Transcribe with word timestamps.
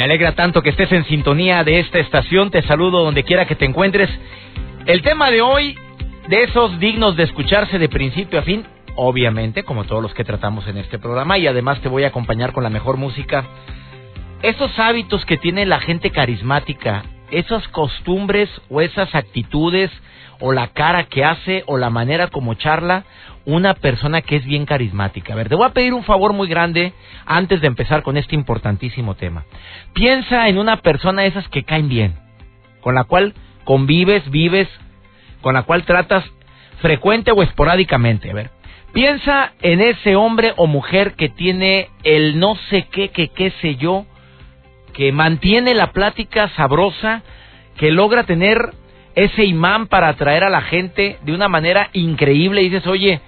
Me 0.00 0.04
alegra 0.04 0.32
tanto 0.32 0.62
que 0.62 0.70
estés 0.70 0.90
en 0.92 1.04
sintonía 1.04 1.62
de 1.62 1.78
esta 1.78 1.98
estación. 1.98 2.50
Te 2.50 2.62
saludo 2.62 3.04
donde 3.04 3.22
quiera 3.22 3.44
que 3.44 3.54
te 3.54 3.66
encuentres. 3.66 4.08
El 4.86 5.02
tema 5.02 5.30
de 5.30 5.42
hoy, 5.42 5.76
de 6.26 6.44
esos 6.44 6.80
dignos 6.80 7.16
de 7.16 7.24
escucharse 7.24 7.78
de 7.78 7.86
principio 7.90 8.38
a 8.38 8.42
fin, 8.42 8.64
obviamente, 8.96 9.62
como 9.62 9.84
todos 9.84 10.02
los 10.02 10.14
que 10.14 10.24
tratamos 10.24 10.66
en 10.68 10.78
este 10.78 10.98
programa, 10.98 11.36
y 11.36 11.46
además 11.46 11.82
te 11.82 11.90
voy 11.90 12.04
a 12.04 12.06
acompañar 12.06 12.54
con 12.54 12.64
la 12.64 12.70
mejor 12.70 12.96
música. 12.96 13.44
Esos 14.40 14.78
hábitos 14.78 15.26
que 15.26 15.36
tiene 15.36 15.66
la 15.66 15.80
gente 15.80 16.08
carismática, 16.08 17.04
esas 17.30 17.66
costumbres 17.68 18.48
o 18.68 18.80
esas 18.80 19.14
actitudes 19.14 19.90
o 20.40 20.52
la 20.52 20.68
cara 20.68 21.04
que 21.04 21.24
hace 21.24 21.62
o 21.66 21.76
la 21.76 21.90
manera 21.90 22.28
como 22.28 22.54
charla 22.54 23.04
una 23.44 23.74
persona 23.74 24.22
que 24.22 24.36
es 24.36 24.44
bien 24.44 24.66
carismática. 24.66 25.32
A 25.32 25.36
ver, 25.36 25.48
te 25.48 25.54
voy 25.54 25.66
a 25.66 25.72
pedir 25.72 25.94
un 25.94 26.04
favor 26.04 26.32
muy 26.32 26.48
grande 26.48 26.92
antes 27.26 27.60
de 27.60 27.66
empezar 27.66 28.02
con 28.02 28.16
este 28.16 28.34
importantísimo 28.34 29.14
tema. 29.14 29.44
Piensa 29.92 30.48
en 30.48 30.58
una 30.58 30.78
persona 30.78 31.22
de 31.22 31.28
esas 31.28 31.48
que 31.48 31.64
caen 31.64 31.88
bien, 31.88 32.14
con 32.80 32.94
la 32.94 33.04
cual 33.04 33.34
convives, 33.64 34.28
vives, 34.30 34.68
con 35.40 35.54
la 35.54 35.62
cual 35.62 35.84
tratas 35.84 36.24
frecuente 36.80 37.32
o 37.32 37.42
esporádicamente. 37.42 38.30
A 38.30 38.34
ver, 38.34 38.50
piensa 38.92 39.52
en 39.62 39.80
ese 39.80 40.16
hombre 40.16 40.52
o 40.56 40.66
mujer 40.66 41.14
que 41.14 41.28
tiene 41.28 41.88
el 42.04 42.38
no 42.38 42.56
sé 42.68 42.88
qué, 42.90 43.08
que 43.08 43.28
qué 43.28 43.52
sé 43.62 43.76
yo, 43.76 44.06
que 44.92 45.12
mantiene 45.12 45.74
la 45.74 45.92
plática 45.92 46.48
sabrosa, 46.56 47.22
que 47.76 47.90
logra 47.90 48.24
tener 48.24 48.74
ese 49.14 49.44
imán 49.44 49.86
para 49.86 50.08
atraer 50.08 50.44
a 50.44 50.50
la 50.50 50.62
gente 50.62 51.18
de 51.22 51.32
una 51.32 51.48
manera 51.48 51.90
increíble. 51.92 52.62
Y 52.62 52.68
dices, 52.68 52.86
oye, 52.86 53.20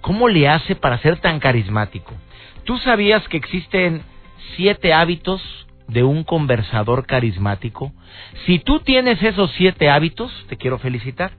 ¿cómo 0.00 0.28
le 0.28 0.48
hace 0.48 0.76
para 0.76 0.98
ser 0.98 1.18
tan 1.18 1.40
carismático? 1.40 2.12
¿Tú 2.64 2.78
sabías 2.78 3.26
que 3.28 3.36
existen 3.36 4.02
siete 4.56 4.92
hábitos 4.92 5.42
de 5.88 6.02
un 6.02 6.24
conversador 6.24 7.06
carismático? 7.06 7.92
Si 8.44 8.58
tú 8.58 8.80
tienes 8.80 9.22
esos 9.22 9.50
siete 9.52 9.88
hábitos, 9.88 10.32
te 10.48 10.56
quiero 10.56 10.78
felicitar. 10.78 11.32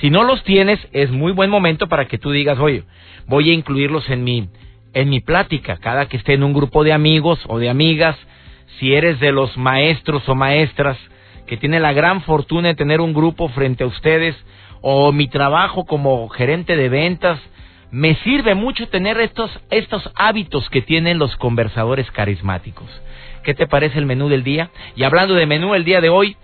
Si 0.00 0.10
no 0.10 0.24
los 0.24 0.42
tienes, 0.42 0.80
es 0.92 1.10
muy 1.10 1.32
buen 1.32 1.50
momento 1.50 1.86
para 1.86 2.06
que 2.06 2.18
tú 2.18 2.32
digas, 2.32 2.58
oye, 2.58 2.84
voy 3.26 3.50
a 3.50 3.54
incluirlos 3.54 4.08
en 4.10 4.24
mi, 4.24 4.48
en 4.94 5.08
mi 5.10 5.20
plática, 5.20 5.76
cada 5.76 6.06
que 6.06 6.16
esté 6.16 6.34
en 6.34 6.42
un 6.42 6.52
grupo 6.52 6.82
de 6.82 6.92
amigos 6.92 7.38
o 7.46 7.58
de 7.58 7.68
amigas, 7.68 8.16
si 8.82 8.96
eres 8.96 9.20
de 9.20 9.30
los 9.30 9.56
maestros 9.56 10.28
o 10.28 10.34
maestras 10.34 10.98
que 11.46 11.56
tiene 11.56 11.78
la 11.78 11.92
gran 11.92 12.20
fortuna 12.22 12.66
de 12.66 12.74
tener 12.74 13.00
un 13.00 13.14
grupo 13.14 13.48
frente 13.50 13.84
a 13.84 13.86
ustedes, 13.86 14.34
o 14.80 15.12
mi 15.12 15.28
trabajo 15.28 15.84
como 15.84 16.28
gerente 16.30 16.76
de 16.76 16.88
ventas, 16.88 17.38
me 17.92 18.16
sirve 18.24 18.56
mucho 18.56 18.88
tener 18.88 19.20
estos, 19.20 19.52
estos 19.70 20.10
hábitos 20.16 20.68
que 20.68 20.82
tienen 20.82 21.20
los 21.20 21.36
conversadores 21.36 22.10
carismáticos. 22.10 22.88
¿Qué 23.44 23.54
te 23.54 23.68
parece 23.68 24.00
el 24.00 24.06
menú 24.06 24.28
del 24.28 24.42
día? 24.42 24.70
Y 24.96 25.04
hablando 25.04 25.34
de 25.34 25.46
menú 25.46 25.76
el 25.76 25.84
día 25.84 26.00
de 26.00 26.08
hoy, 26.08 26.36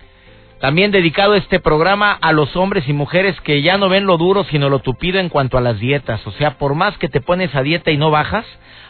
también 0.61 0.91
dedicado 0.91 1.35
este 1.35 1.61
programa 1.61 2.13
a 2.13 2.33
los 2.33 2.57
hombres 2.57 2.89
y 2.89 2.93
mujeres 2.93 3.41
que 3.43 3.63
ya 3.63 3.79
no 3.79 3.89
ven 3.89 4.07
lo 4.07 4.17
duro 4.17 4.45
sino 4.45 4.69
lo 4.69 4.81
tupido 4.81 5.21
en 5.21 5.29
cuanto 5.29 5.57
a 5.57 5.61
las 5.61 5.79
dietas. 5.79 6.27
O 6.27 6.33
sea, 6.33 6.59
por 6.59 6.75
más 6.75 6.97
que 6.99 7.09
te 7.09 7.21
pones 7.21 7.55
a 7.55 7.63
dieta 7.63 7.91
y 7.91 7.97
no 7.97 8.11
bajas, 8.11 8.45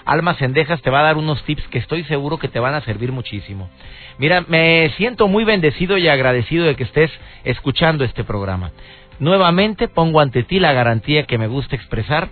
Alma 0.05 0.35
Cendejas 0.35 0.81
te 0.81 0.91
va 0.91 1.01
a 1.01 1.05
dar 1.05 1.19
unos 1.19 1.43
tips 1.45 1.69
que 1.69 1.79
estoy 1.79 2.05
seguro 2.05 2.39
que 2.39 2.49
te 2.49 2.61
van 2.61 2.75
a 2.75 2.81
servir 2.81 3.13
muchísimo. 3.13 3.69
Mira, 4.17 4.45
me 4.49 4.91
siento 4.97 5.29
muy 5.29 5.45
bendecido 5.45 5.99
y 5.99 6.09
agradecido 6.09 6.65
de 6.65 6.77
que 6.77 6.85
estés 6.85 7.11
escuchando 7.45 8.05
este 8.05 8.25
programa. 8.25 8.73
Nuevamente 9.19 9.89
pongo 9.89 10.21
ante 10.21 10.45
ti 10.45 10.61
la 10.61 10.73
garantía 10.73 11.25
que 11.25 11.37
me 11.37 11.47
gusta 11.47 11.77
expresar 11.77 12.29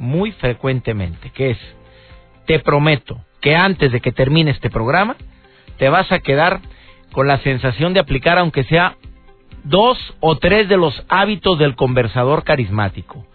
muy 0.00 0.32
frecuentemente, 0.32 1.30
que 1.30 1.50
es, 1.50 1.58
te 2.46 2.58
prometo 2.58 3.20
que 3.40 3.54
antes 3.54 3.92
de 3.92 4.00
que 4.00 4.10
termine 4.10 4.50
este 4.50 4.70
programa, 4.70 5.16
te 5.78 5.88
vas 5.88 6.10
a 6.10 6.18
quedar 6.18 6.60
con 7.12 7.26
la 7.26 7.38
sensación 7.38 7.94
de 7.94 8.00
aplicar 8.00 8.38
aunque 8.38 8.64
sea 8.64 8.96
dos 9.64 9.98
o 10.20 10.36
tres 10.36 10.68
de 10.68 10.76
los 10.76 11.04
hábitos 11.08 11.58
del 11.58 11.76
conversador 11.76 12.44
carismático, 12.44 13.26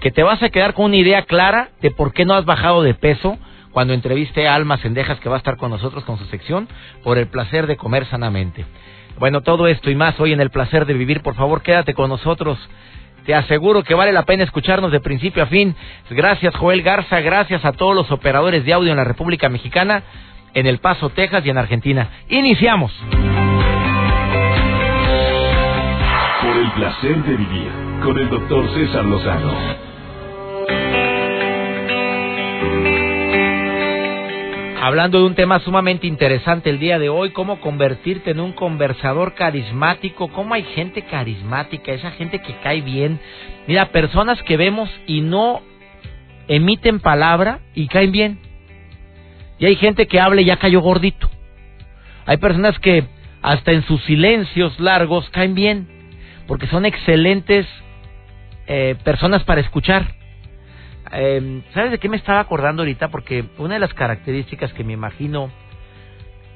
que 0.00 0.10
te 0.10 0.22
vas 0.22 0.42
a 0.42 0.50
quedar 0.50 0.74
con 0.74 0.86
una 0.86 0.96
idea 0.96 1.22
clara 1.22 1.70
de 1.80 1.90
por 1.90 2.12
qué 2.12 2.24
no 2.24 2.34
has 2.34 2.44
bajado 2.44 2.82
de 2.82 2.94
peso, 2.94 3.38
cuando 3.72 3.92
entreviste 3.92 4.46
a 4.46 4.54
Alma 4.54 4.78
Sendejas, 4.78 5.18
que 5.18 5.28
va 5.28 5.34
a 5.34 5.38
estar 5.38 5.56
con 5.56 5.70
nosotros 5.70 6.04
con 6.04 6.16
su 6.16 6.24
sección, 6.26 6.68
por 7.02 7.18
el 7.18 7.26
placer 7.26 7.66
de 7.66 7.76
comer 7.76 8.06
sanamente. 8.06 8.64
Bueno, 9.18 9.42
todo 9.42 9.66
esto 9.66 9.90
y 9.90 9.96
más 9.96 10.18
hoy 10.20 10.32
en 10.32 10.40
el 10.40 10.50
placer 10.50 10.86
de 10.86 10.94
vivir, 10.94 11.22
por 11.22 11.34
favor, 11.34 11.62
quédate 11.62 11.92
con 11.92 12.08
nosotros. 12.08 12.58
Te 13.26 13.34
aseguro 13.34 13.82
que 13.82 13.94
vale 13.94 14.12
la 14.12 14.24
pena 14.24 14.44
escucharnos 14.44 14.92
de 14.92 15.00
principio 15.00 15.42
a 15.42 15.46
fin. 15.46 15.74
Gracias 16.10 16.54
Joel 16.56 16.82
Garza, 16.82 17.20
gracias 17.20 17.64
a 17.64 17.72
todos 17.72 17.94
los 17.94 18.10
operadores 18.10 18.64
de 18.64 18.72
audio 18.72 18.90
en 18.90 18.96
la 18.96 19.04
República 19.04 19.48
Mexicana, 19.48 20.02
en 20.54 20.66
El 20.66 20.78
Paso, 20.78 21.10
Texas 21.10 21.44
y 21.44 21.50
en 21.50 21.58
Argentina. 21.58 22.08
Iniciamos. 22.28 22.92
Por 26.42 26.56
el 26.56 26.70
placer 26.72 27.22
de 27.24 27.36
vivir 27.36 27.70
con 28.02 28.18
el 28.18 28.28
doctor 28.30 28.68
César 28.74 29.04
Lozano. 29.04 29.84
hablando 34.84 35.18
de 35.18 35.24
un 35.24 35.34
tema 35.34 35.60
sumamente 35.60 36.06
interesante 36.06 36.68
el 36.68 36.78
día 36.78 36.98
de 36.98 37.08
hoy, 37.08 37.30
cómo 37.30 37.58
convertirte 37.58 38.32
en 38.32 38.40
un 38.40 38.52
conversador 38.52 39.32
carismático, 39.32 40.28
cómo 40.28 40.52
hay 40.52 40.62
gente 40.62 41.00
carismática, 41.06 41.92
esa 41.92 42.10
gente 42.10 42.42
que 42.42 42.54
cae 42.62 42.82
bien. 42.82 43.18
Mira, 43.66 43.92
personas 43.92 44.42
que 44.42 44.58
vemos 44.58 44.90
y 45.06 45.22
no 45.22 45.62
emiten 46.48 47.00
palabra 47.00 47.60
y 47.74 47.88
caen 47.88 48.12
bien. 48.12 48.38
Y 49.58 49.66
hay 49.66 49.76
gente 49.76 50.06
que 50.06 50.20
habla 50.20 50.40
y 50.40 50.46
ya 50.46 50.56
cayó 50.56 50.80
gordito. 50.80 51.30
Hay 52.26 52.38
personas 52.38 52.78
que 52.78 53.04
hasta 53.42 53.72
en 53.72 53.82
sus 53.82 54.02
silencios 54.04 54.78
largos 54.80 55.28
caen 55.30 55.54
bien, 55.54 55.86
porque 56.46 56.66
son 56.66 56.86
excelentes 56.86 57.66
eh, 58.66 58.96
personas 59.04 59.44
para 59.44 59.60
escuchar. 59.60 60.14
Eh, 61.12 61.62
¿Sabes 61.74 61.90
de 61.90 61.98
qué 61.98 62.08
me 62.08 62.16
estaba 62.16 62.40
acordando 62.40 62.82
ahorita? 62.82 63.08
Porque 63.08 63.44
una 63.58 63.74
de 63.74 63.80
las 63.80 63.92
características 63.94 64.72
que 64.72 64.84
me 64.84 64.94
imagino 64.94 65.50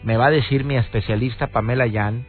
me 0.03 0.17
va 0.17 0.27
a 0.27 0.31
decir 0.31 0.65
mi 0.65 0.77
especialista 0.77 1.49
Pamela 1.49 1.87
Yan, 1.87 2.25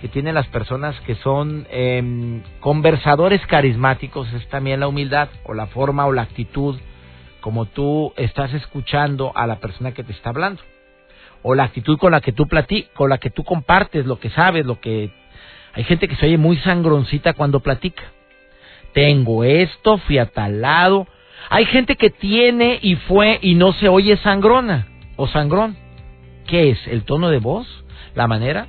que 0.00 0.08
tiene 0.08 0.32
las 0.32 0.46
personas 0.48 0.98
que 1.02 1.14
son 1.14 1.66
eh, 1.70 2.42
conversadores 2.60 3.46
carismáticos, 3.46 4.32
es 4.32 4.46
también 4.48 4.80
la 4.80 4.88
humildad 4.88 5.28
o 5.44 5.54
la 5.54 5.66
forma 5.66 6.06
o 6.06 6.12
la 6.12 6.22
actitud 6.22 6.78
como 7.44 7.66
tú 7.66 8.14
estás 8.16 8.54
escuchando 8.54 9.30
a 9.34 9.46
la 9.46 9.56
persona 9.56 9.92
que 9.92 10.02
te 10.02 10.12
está 10.12 10.30
hablando 10.30 10.62
o 11.42 11.54
la 11.54 11.64
actitud 11.64 11.98
con 11.98 12.12
la 12.12 12.22
que 12.22 12.32
tú 12.32 12.46
platicas, 12.46 12.90
con 12.94 13.10
la 13.10 13.18
que 13.18 13.28
tú 13.28 13.44
compartes 13.44 14.06
lo 14.06 14.18
que 14.18 14.30
sabes, 14.30 14.64
lo 14.64 14.80
que 14.80 15.10
hay 15.74 15.84
gente 15.84 16.08
que 16.08 16.16
se 16.16 16.24
oye 16.24 16.38
muy 16.38 16.56
sangroncita 16.56 17.34
cuando 17.34 17.60
platica. 17.60 18.02
Tengo 18.94 19.44
esto, 19.44 19.98
fui 19.98 20.18
lado, 20.34 21.06
hay 21.50 21.66
gente 21.66 21.96
que 21.96 22.08
tiene 22.08 22.78
y 22.80 22.96
fue 22.96 23.38
y 23.42 23.56
no 23.56 23.74
se 23.74 23.88
oye 23.88 24.16
sangrona 24.16 24.88
o 25.16 25.28
sangrón. 25.28 25.76
¿Qué 26.46 26.70
es? 26.70 26.78
¿El 26.86 27.04
tono 27.04 27.28
de 27.28 27.40
voz? 27.40 27.66
¿La 28.14 28.26
manera? 28.26 28.68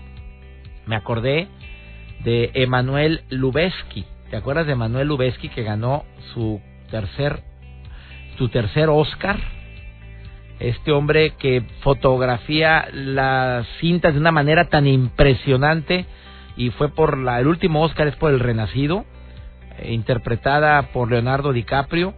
Me 0.85 0.97
acordé 0.97 1.47
de 2.25 2.51
Emanuel 2.55 3.23
Lubezki. 3.29 4.03
¿Te 4.29 4.35
acuerdas 4.35 4.67
de 4.67 4.73
Emanuel 4.73 5.07
Lubezki 5.07 5.47
que 5.47 5.63
ganó 5.63 6.03
su 6.33 6.59
tercer 6.91 7.54
su 8.37 8.49
tercer 8.49 8.89
Oscar? 8.89 9.39
Este 10.59 10.91
hombre 10.91 11.31
que 11.31 11.63
fotografía 11.81 12.87
las 12.93 13.67
cintas 13.79 14.13
de 14.13 14.19
una 14.19 14.31
manera 14.31 14.69
tan 14.69 14.87
impresionante 14.87 16.05
y 16.55 16.69
fue 16.71 16.89
por 16.89 17.17
la, 17.17 17.39
el 17.39 17.47
último 17.47 17.83
Oscar 17.83 18.07
es 18.07 18.15
por 18.15 18.31
El 18.31 18.39
Renacido, 18.39 19.05
eh, 19.77 19.93
interpretada 19.93 20.93
por 20.93 21.11
Leonardo 21.11 21.51
DiCaprio 21.51 22.13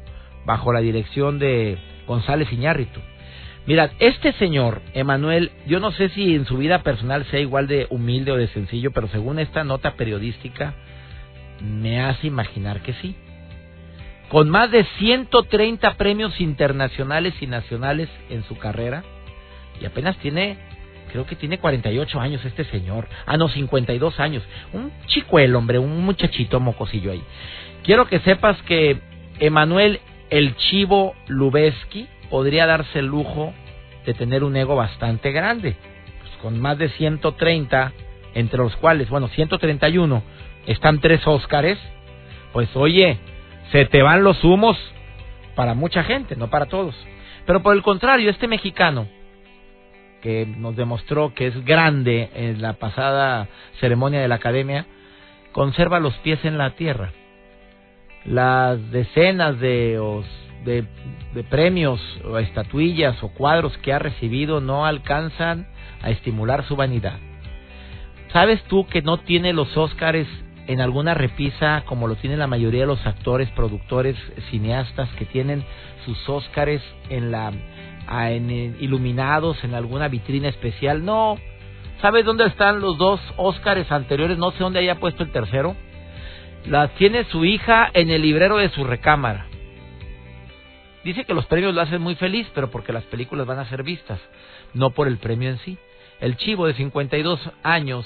bajo 0.46 0.72
la 0.72 0.80
dirección 0.80 1.40
de 1.40 1.78
González 2.06 2.52
Iñárritu. 2.54 3.00
Mira, 3.66 3.92
este 4.00 4.32
señor, 4.34 4.82
Emanuel, 4.94 5.52
yo 5.66 5.82
no 5.82 5.92
sé 5.92 6.08
si 6.10 6.36
en 6.36 6.46
su 6.46 6.58
vida 6.58 6.84
personal 6.84 7.26
sea 7.26 7.42
igual 7.42 7.68
de 7.68 7.88
humilde 7.90 8.32
o 8.32 8.38
de 8.38 8.48
sencillo, 8.48 8.92
pero 8.92 9.10
según 9.10 9.40
esta 9.40 9.66
nota 9.66 9.96
periodística, 9.96 10.74
me 11.62 12.00
hace 12.00 12.28
imaginar 12.28 12.82
que 12.82 12.94
sí. 12.94 13.16
Con 14.30 14.50
más 14.50 14.72
de 14.72 14.84
130 14.98 15.96
premios 15.96 16.40
internacionales 16.42 17.34
y 17.42 17.48
nacionales 17.48 18.10
en 18.30 18.44
su 18.44 18.58
carrera 18.58 19.04
y 19.82 19.86
apenas 19.86 20.18
tiene 20.18 20.58
creo 21.12 21.26
que 21.26 21.36
tiene 21.36 21.58
48 21.58 22.20
años 22.20 22.44
este 22.44 22.66
señor. 22.66 23.08
Ah, 23.26 23.38
no, 23.38 23.48
52 23.48 24.20
años. 24.20 24.44
Un 24.74 24.92
el 25.40 25.56
hombre, 25.56 25.80
un 25.80 26.04
muchachito 26.04 26.60
mocosillo 26.60 27.12
ahí. 27.12 27.24
Quiero 27.84 28.08
que 28.08 28.20
sepas 28.20 28.62
que 28.64 29.00
Emanuel 29.40 30.02
el 30.30 30.56
Chivo 30.58 31.16
Lubeski 31.28 32.08
podría 32.30 32.66
darse 32.66 33.00
el 33.00 33.06
lujo 33.06 33.54
de 34.06 34.14
tener 34.14 34.44
un 34.44 34.56
ego 34.56 34.76
bastante 34.76 35.32
grande. 35.32 35.76
Pues 36.20 36.32
con 36.42 36.60
más 36.60 36.78
de 36.78 36.90
130, 36.90 37.94
entre 38.34 38.60
los 38.60 38.76
cuales, 38.76 39.10
bueno, 39.10 39.30
131, 39.30 40.24
están 40.66 41.00
tres 41.00 41.26
Óscares. 41.26 41.78
Pues 42.52 42.70
oye, 42.76 43.18
se 43.72 43.86
te 43.86 44.02
van 44.02 44.24
los 44.24 44.44
humos 44.44 44.78
para 45.56 45.74
mucha 45.74 46.04
gente, 46.04 46.36
no 46.36 46.50
para 46.50 46.68
todos. 46.68 46.96
Pero 47.46 47.64
por 47.64 47.76
el 47.76 47.82
contrario, 47.82 48.30
este 48.30 48.48
mexicano 48.48 49.08
que 50.22 50.46
nos 50.46 50.76
demostró 50.76 51.34
que 51.34 51.48
es 51.48 51.66
grande 51.66 52.30
en 52.34 52.62
la 52.62 52.74
pasada 52.74 53.48
ceremonia 53.80 54.20
de 54.20 54.28
la 54.28 54.36
academia, 54.36 54.86
conserva 55.52 56.00
los 56.00 56.14
pies 56.18 56.44
en 56.44 56.58
la 56.58 56.72
tierra. 56.72 57.12
Las 58.26 58.92
decenas 58.92 59.60
de, 59.60 60.00
de, 60.66 61.44
premios 61.44 62.02
o 62.26 62.38
estatuillas 62.40 63.22
o 63.24 63.30
cuadros 63.30 63.78
que 63.78 63.94
ha 63.94 64.00
recibido 64.00 64.60
no 64.60 64.86
alcanzan 64.86 65.68
a 66.02 66.10
estimular 66.10 66.66
su 66.66 66.76
vanidad. 66.76 67.20
¿Sabes 68.34 68.62
tú 68.64 68.86
que 68.88 69.02
no 69.02 69.20
tiene 69.20 69.54
los 69.54 69.76
Óscares 69.78 70.28
en 70.68 70.82
alguna 70.82 71.14
repisa 71.14 71.84
como 71.86 72.08
lo 72.08 72.16
tienen 72.16 72.40
la 72.40 72.48
mayoría 72.48 72.82
de 72.82 72.88
los 72.88 73.06
actores, 73.06 73.50
productores, 73.52 74.16
cineastas 74.50 75.10
que 75.18 75.26
tienen 75.26 75.64
sus 76.06 76.30
Óscares 76.30 76.82
en 77.10 77.32
la 77.32 77.52
en, 78.10 78.78
iluminados 78.80 79.64
en 79.64 79.74
alguna 79.74 80.08
vitrina 80.08 80.50
especial. 80.50 81.04
No. 81.04 81.38
¿Sabes 82.02 82.26
dónde 82.26 82.46
están 82.46 82.80
los 82.80 82.98
dos 82.98 83.20
Óscares 83.38 83.92
anteriores? 83.92 84.38
No 84.38 84.52
sé 84.52 84.60
dónde 84.60 84.80
haya 84.80 85.00
puesto 85.00 85.24
el 85.24 85.32
tercero. 85.32 85.76
La 86.66 86.90
tiene 86.90 87.24
su 87.26 87.46
hija 87.46 87.90
en 87.94 88.10
el 88.10 88.22
librero 88.22 88.58
de 88.58 88.70
su 88.70 88.84
recámara. 88.84 89.48
Dice 91.04 91.24
que 91.24 91.34
los 91.34 91.46
premios 91.46 91.74
lo 91.74 91.82
hacen 91.82 92.02
muy 92.02 92.16
feliz, 92.16 92.48
pero 92.54 92.70
porque 92.70 92.92
las 92.92 93.06
películas 93.06 93.48
van 93.48 93.60
a 93.60 93.70
ser 93.70 93.84
vistas, 93.84 94.20
no 94.74 94.90
por 94.90 95.08
el 95.08 95.18
premio 95.18 95.50
en 95.50 95.58
sí. 95.60 95.78
El 96.20 96.36
chivo 96.36 96.68
de 96.68 96.74
52 96.74 97.40
años 97.64 98.06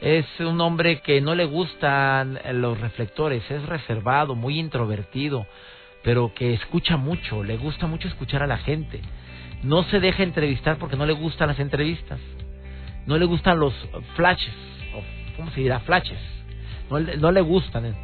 es 0.00 0.26
un 0.40 0.60
hombre 0.60 1.00
que 1.00 1.20
no 1.20 1.34
le 1.34 1.44
gustan 1.44 2.38
los 2.54 2.80
reflectores, 2.80 3.48
es 3.50 3.64
reservado, 3.66 4.34
muy 4.34 4.58
introvertido, 4.58 5.46
pero 6.02 6.32
que 6.34 6.54
escucha 6.54 6.96
mucho, 6.96 7.42
le 7.42 7.56
gusta 7.56 7.86
mucho 7.86 8.08
escuchar 8.08 8.42
a 8.42 8.46
la 8.46 8.58
gente 8.58 9.00
no 9.64 9.82
se 9.84 9.98
deja 9.98 10.22
entrevistar 10.22 10.76
porque 10.76 10.96
no 10.96 11.06
le 11.06 11.14
gustan 11.14 11.48
las 11.48 11.58
entrevistas, 11.58 12.20
no 13.06 13.18
le 13.18 13.24
gustan 13.24 13.58
los 13.58 13.74
flashes, 14.14 14.54
o 14.94 15.02
¿cómo 15.36 15.50
se 15.50 15.62
dirá? 15.62 15.80
Flashes, 15.80 16.18
no, 16.90 17.32
le 17.32 17.40
gustan. 17.40 17.96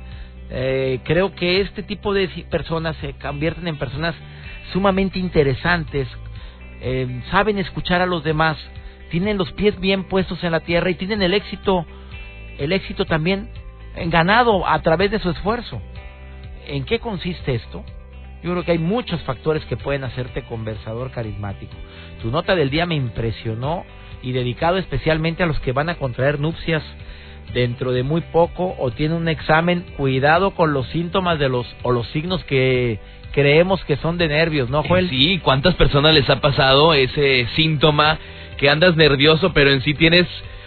Eh, 0.50 1.00
creo 1.04 1.34
que 1.34 1.60
este 1.60 1.82
tipo 1.82 2.12
de 2.12 2.28
personas 2.50 2.96
se 2.96 3.12
convierten 3.12 3.68
en 3.68 3.78
personas 3.78 4.14
sumamente 4.72 5.18
interesantes, 5.18 6.08
eh, 6.80 7.22
saben 7.30 7.58
escuchar 7.58 8.00
a 8.00 8.06
los 8.06 8.24
demás, 8.24 8.56
tienen 9.10 9.36
los 9.36 9.52
pies 9.52 9.78
bien 9.78 10.04
puestos 10.04 10.42
en 10.42 10.52
la 10.52 10.60
tierra 10.60 10.90
y 10.90 10.94
tienen 10.94 11.20
el 11.22 11.34
éxito, 11.34 11.84
el 12.58 12.72
éxito 12.72 13.04
también 13.04 13.50
ganado 14.06 14.66
a 14.66 14.80
través 14.80 15.10
de 15.10 15.18
su 15.18 15.30
esfuerzo. 15.30 15.80
¿En 16.66 16.84
qué 16.84 17.00
consiste 17.00 17.54
esto? 17.54 17.84
Yo 18.42 18.52
creo 18.52 18.64
que 18.64 18.72
hay 18.72 18.78
muchos 18.78 19.20
factores 19.22 19.64
que 19.66 19.76
pueden 19.76 20.04
hacerte 20.04 20.42
conversador 20.42 21.10
carismático. 21.10 21.74
Tu 22.22 22.30
nota 22.30 22.54
del 22.54 22.70
día 22.70 22.86
me 22.86 22.94
impresionó 22.94 23.84
y 24.22 24.32
dedicado 24.32 24.78
especialmente 24.78 25.42
a 25.42 25.46
los 25.46 25.58
que 25.60 25.72
van 25.72 25.88
a 25.88 25.96
contraer 25.96 26.40
nupcias 26.40 26.82
dentro 27.52 27.92
de 27.92 28.02
muy 28.02 28.20
poco 28.20 28.76
o 28.78 28.90
tienen 28.92 29.18
un 29.18 29.28
examen. 29.28 29.84
Cuidado 29.96 30.52
con 30.52 30.72
los 30.72 30.86
síntomas 30.88 31.38
de 31.38 31.48
los 31.48 31.66
o 31.82 31.90
los 31.90 32.06
signos 32.08 32.42
que 32.44 32.98
creemos 33.32 33.84
que 33.84 33.96
son 33.96 34.16
de 34.18 34.28
nervios, 34.28 34.70
¿no, 34.70 34.82
Joel? 34.82 35.08
Sí, 35.10 35.38
¿cuántas 35.42 35.74
personas 35.74 36.14
les 36.14 36.28
ha 36.30 36.40
pasado 36.40 36.94
ese 36.94 37.46
síntoma 37.56 38.18
que 38.60 38.68
andas 38.68 38.94
nervioso, 38.94 39.54
pero 39.54 39.70
en 39.70 39.80
sí 39.80 39.94
tienes 39.94 40.26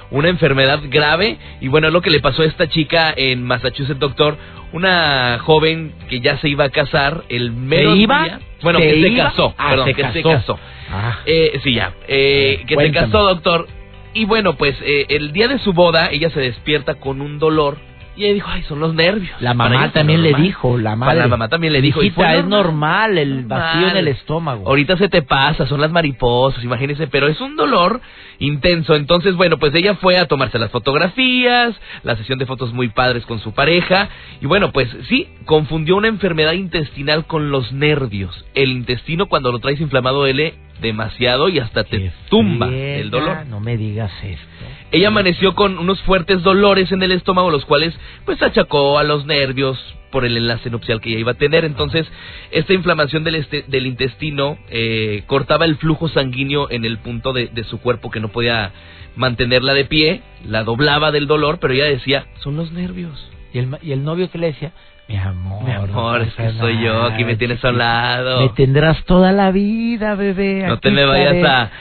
una 0.10 0.28
enfermedad 0.28 0.80
grave? 0.90 1.38
Y 1.62 1.68
bueno, 1.68 1.88
es 1.88 1.94
lo 1.94 2.02
que 2.02 2.10
le 2.10 2.20
pasó 2.22 2.42
a 2.42 2.46
esta 2.46 2.68
chica 2.68 3.14
en 3.16 3.44
Massachusetts, 3.44 4.00
doctor. 4.00 4.36
Una 4.72 5.38
joven 5.40 5.94
que 6.10 6.20
ya 6.20 6.40
se 6.40 6.50
iba 6.50 6.66
a 6.66 6.70
casar 6.70 7.24
el 7.30 7.52
mero 7.52 7.96
iba? 7.96 8.40
bueno 8.64 8.80
que 8.80 9.04
se 9.04 9.16
casó 9.16 9.54
ah, 9.56 9.70
perdón 9.70 9.94
que 9.94 10.12
se 10.14 10.24
casó. 10.24 10.60
ah. 10.92 11.20
eh, 11.28 11.60
sí 11.64 11.76
ya. 11.76 11.94
Eh, 12.08 12.64
que 12.66 12.76
se 12.76 12.92
casó 12.92 13.26
doctor. 13.26 13.68
Y 14.16 14.26
bueno 14.26 14.56
pues 14.56 14.76
eh, 14.82 15.06
el 15.10 15.32
día 15.32 15.48
de 15.48 15.60
su 15.60 15.74
boda 15.74 16.10
ella 16.10 16.32
se 16.32 16.40
despierta 16.40 16.96
con 16.96 17.22
un 17.22 17.38
dolor 17.38 17.78
y 18.16 18.26
ella 18.26 18.34
dijo, 18.36 18.50
ay, 18.52 18.64
son 18.64 18.80
los 18.80 18.94
nervios. 18.94 19.34
La 19.42 19.54
mamá 19.54 19.92
también 19.92 20.22
le 20.22 20.34
dijo, 20.34 20.78
la 20.78 20.96
madre. 20.96 21.20
La 21.20 21.28
mamá 21.28 21.50
también 21.50 21.74
le 21.74 21.82
dijo. 21.82 22.04
Hijita, 22.04 22.36
es 22.36 22.46
normal 22.46 23.18
el 23.18 23.46
vacío 23.46 23.90
en 23.90 23.98
el 23.98 24.08
estómago. 24.08 24.68
Ahorita 24.68 24.98
se 24.98 25.10
te 25.10 25.24
pasa, 25.24 25.66
son 25.66 25.82
las 25.82 25.92
mariposas, 25.92 26.64
imagínese, 26.64 27.08
pero 27.08 27.28
es 27.28 27.42
un 27.42 27.56
dolor 27.56 28.02
intenso. 28.38 28.96
Entonces, 28.96 29.36
bueno, 29.36 29.58
pues 29.58 29.74
ella 29.74 29.96
fue 29.96 30.20
a 30.20 30.28
tomarse 30.28 30.60
las 30.60 30.70
fotografías, 30.70 31.76
la 32.04 32.16
sesión 32.16 32.38
de 32.38 32.46
fotos 32.46 32.72
muy 32.74 32.90
padres 32.90 33.26
con 33.26 33.40
su 33.40 33.54
pareja. 33.54 34.10
Y 34.42 34.46
bueno, 34.46 34.72
pues 34.72 34.90
sí, 35.10 35.30
confundió 35.46 35.96
una 35.96 36.08
enfermedad 36.08 36.54
intestinal 36.54 37.26
con 37.26 37.50
los 37.50 37.72
nervios. 37.74 38.46
El 38.54 38.72
intestino 38.72 39.28
cuando 39.28 39.52
lo 39.52 39.60
traes 39.60 39.82
inflamado 39.82 40.28
L 40.28 40.54
demasiado 40.82 41.50
y 41.50 41.60
hasta 41.60 41.84
te 41.84 42.12
tumba 42.30 42.68
el 42.68 43.10
dolor. 43.10 43.46
No 43.48 43.60
me 43.60 43.78
digas 43.78 44.12
esto. 44.24 44.66
Ella 44.92 45.08
amaneció 45.08 45.56
con 45.56 45.80
unos 45.80 46.00
fuertes 46.04 46.44
dolores 46.44 46.92
en 46.92 47.02
el 47.02 47.12
estómago, 47.12 47.50
los 47.50 47.66
cuales 47.66 47.98
pues 48.26 48.42
achacó 48.42 48.98
a 49.00 49.04
los 49.04 49.26
nervios 49.26 49.78
por 50.12 50.26
el 50.26 50.38
enlace 50.38 50.70
nupcial 50.70 51.02
que 51.02 51.10
ella 51.10 51.20
iba 51.20 51.32
a 51.32 51.36
tener. 51.36 51.66
Entonces, 51.66 52.08
esta 52.52 52.74
inflamación 52.74 53.24
del, 53.24 53.36
este, 53.36 53.66
del 53.68 53.88
intestino 53.88 54.58
eh, 54.70 55.24
cortaba 55.26 55.66
el 55.66 55.78
flujo 55.78 56.08
sanguíneo 56.08 56.70
en 56.70 56.86
el 56.86 57.00
punto 57.00 57.34
de, 57.34 57.48
de 57.48 57.64
su 57.64 57.80
cuerpo 57.82 58.12
que 58.12 58.20
no 58.20 58.28
podía 58.28 58.72
mantenerla 59.16 59.74
de 59.74 59.86
pie, 59.86 60.22
la 60.46 60.64
doblaba 60.64 61.12
del 61.12 61.28
dolor, 61.28 61.60
pero 61.60 61.74
ella 61.74 61.86
decía, 61.86 62.28
son 62.40 62.56
los 62.56 62.72
nervios. 62.72 63.30
¿Y 63.54 63.60
el, 63.60 63.78
y 63.82 63.92
el 63.92 64.04
novio 64.04 64.30
que 64.32 64.38
le 64.38 64.48
decía? 64.48 64.72
Mi 65.08 65.18
amor, 65.18 65.64
mi 65.64 65.72
amor, 65.72 66.22
es 66.22 66.34
que 66.34 66.54
soy 66.54 66.82
yo, 66.82 67.04
aquí 67.04 67.26
me 67.26 67.36
tienes 67.36 67.64
al 67.66 67.78
lado. 67.78 68.42
Me 68.42 68.50
tendrás 68.50 69.04
toda 69.04 69.32
la 69.32 69.52
vida, 69.52 70.16
bebé. 70.16 70.64
No 70.66 70.80
te 70.80 70.92
me 70.92 71.06
vayas 71.06 71.44
a 71.46 71.72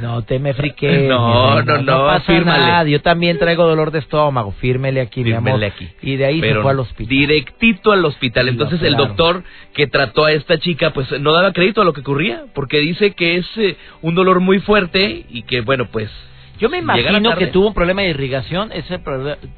no 0.00 0.22
te 0.22 0.38
me 0.38 0.54
friques. 0.54 1.08
No, 1.14 1.62
no, 1.62 1.76
no, 1.76 1.82
no, 1.82 2.06
pasa 2.06 2.32
Nada. 2.40 2.84
Yo 2.84 3.00
también 3.00 3.38
traigo 3.38 3.66
dolor 3.66 3.90
de 3.90 4.00
estómago. 4.00 4.52
Fírmele 4.52 5.00
aquí, 5.00 5.22
mi 5.22 5.32
amor. 5.32 5.62
aquí. 5.62 5.88
Y 6.02 6.16
de 6.16 6.24
ahí 6.24 6.40
se 6.40 6.54
fue 6.54 6.70
al 6.70 6.80
hospital. 6.80 7.08
Directito 7.08 7.92
al 7.92 8.04
hospital. 8.04 8.48
Entonces 8.48 8.82
el 8.82 8.96
doctor 8.96 9.42
que 9.74 9.86
trató 9.86 10.24
a 10.24 10.32
esta 10.32 10.58
chica, 10.58 10.90
pues 10.90 11.10
no 11.20 11.32
daba 11.32 11.52
crédito 11.52 11.82
a 11.82 11.84
lo 11.84 11.92
que 11.92 12.00
ocurría, 12.00 12.44
porque 12.54 12.78
dice 12.78 13.12
que 13.12 13.36
es 13.36 13.46
eh, 13.56 13.76
un 14.02 14.14
dolor 14.14 14.40
muy 14.40 14.60
fuerte 14.60 15.26
y 15.28 15.42
que, 15.42 15.60
bueno, 15.60 15.88
pues. 15.90 16.10
Yo 16.58 16.68
me 16.68 16.78
imagino 16.78 17.36
que 17.36 17.48
tuvo 17.48 17.68
un 17.68 17.74
problema 17.74 18.02
de 18.02 18.10
irrigación, 18.10 18.70
ese 18.72 19.00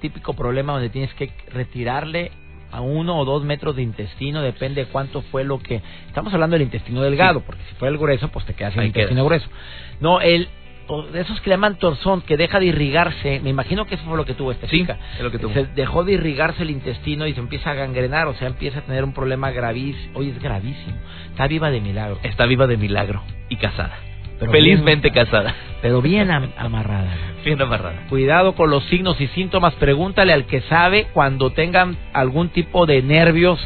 típico 0.00 0.34
problema 0.34 0.72
donde 0.72 0.88
tienes 0.88 1.12
que 1.14 1.30
retirarle 1.52 2.32
a 2.76 2.82
uno 2.82 3.18
o 3.18 3.24
dos 3.24 3.42
metros 3.42 3.74
de 3.74 3.82
intestino, 3.82 4.42
depende 4.42 4.84
de 4.84 4.90
cuánto 4.90 5.22
fue 5.22 5.44
lo 5.44 5.58
que... 5.58 5.80
Estamos 6.08 6.32
hablando 6.34 6.54
del 6.54 6.62
intestino 6.62 7.00
delgado, 7.00 7.40
porque 7.40 7.62
si 7.70 7.74
fue 7.76 7.88
el 7.88 7.96
grueso, 7.96 8.28
pues 8.28 8.44
te 8.44 8.52
quedas 8.52 8.74
en 8.74 8.80
el 8.80 8.86
intestino 8.88 9.24
grueso. 9.24 9.48
No, 10.00 10.20
el 10.20 10.48
de 11.12 11.20
esos 11.20 11.40
que 11.40 11.50
le 11.50 11.54
llaman 11.56 11.78
torzón, 11.78 12.20
que 12.20 12.36
deja 12.36 12.60
de 12.60 12.66
irrigarse, 12.66 13.40
me 13.42 13.50
imagino 13.50 13.86
que 13.86 13.96
eso 13.96 14.04
fue 14.04 14.16
lo 14.16 14.24
que 14.24 14.34
tuvo 14.34 14.52
esta 14.52 14.68
chica. 14.68 14.98
lo 15.20 15.30
que 15.30 15.38
tuvo. 15.38 15.52
Se 15.54 15.64
dejó 15.74 16.04
de 16.04 16.12
irrigarse 16.12 16.62
el 16.62 16.70
intestino 16.70 17.26
y 17.26 17.32
se 17.32 17.40
empieza 17.40 17.70
a 17.70 17.74
gangrenar, 17.74 18.28
o 18.28 18.34
sea, 18.34 18.46
empieza 18.46 18.80
a 18.80 18.82
tener 18.82 19.02
un 19.02 19.12
problema 19.12 19.50
gravísimo. 19.50 20.18
Oye, 20.18 20.30
es 20.30 20.40
gravísimo. 20.40 20.96
Está 21.30 21.48
viva 21.48 21.70
de 21.70 21.80
milagro. 21.80 22.20
Está 22.22 22.44
viva 22.44 22.66
de 22.66 22.76
milagro 22.76 23.22
y 23.48 23.56
casada. 23.56 23.98
Felizmente 24.38 25.10
casada. 25.10 25.54
Pero 25.82 26.02
bien 26.02 26.30
amarrada. 26.30 27.16
Bien 27.44 27.60
amarrada. 27.60 28.06
Cuidado 28.08 28.54
con 28.54 28.70
los 28.70 28.84
signos 28.84 29.20
y 29.20 29.28
síntomas. 29.28 29.74
Pregúntale 29.74 30.32
al 30.32 30.46
que 30.46 30.60
sabe 30.62 31.06
cuando 31.12 31.50
tengan 31.50 31.96
algún 32.12 32.48
tipo 32.48 32.86
de 32.86 33.02
nervios 33.02 33.58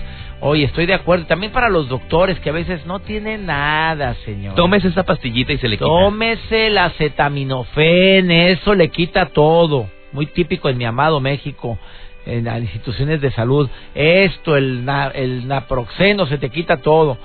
Oye, 0.43 0.65
estoy 0.65 0.87
de 0.87 0.95
acuerdo. 0.95 1.27
También 1.27 1.53
para 1.53 1.69
los 1.69 1.89
doctores 1.89 2.41
que 2.41 2.49
a 2.49 2.53
veces 2.53 2.87
no 2.87 3.01
tienen 3.01 3.47
nada, 3.47 4.15
señor. 4.25 4.55
Tómese 4.55 4.89
esa 4.89 5.05
pastillita 5.05 5.53
y 5.53 5.59
se 5.59 5.69
le 5.69 5.77
quita. 5.77 5.87
Tómese 5.87 6.71
la 6.71 6.87
acetaminofén, 6.87 8.31
eso 8.31 8.75
le 8.75 8.89
quita 8.89 9.27
todo. 9.27 9.89
Muy 10.13 10.27
típico 10.27 10.69
en 10.69 10.79
mi 10.79 10.85
amado 10.87 11.21
México, 11.21 11.79
en 12.25 12.45
las 12.45 12.61
instituciones 12.61 13.21
de 13.21 13.31
salud. 13.33 13.69
Esto, 13.95 14.57
el, 14.57 14.89
el 15.15 15.47
naproxeno, 15.47 16.27
se 16.27 16.39
te 16.39 16.49
quita 16.49 16.79
todo. 16.79 17.19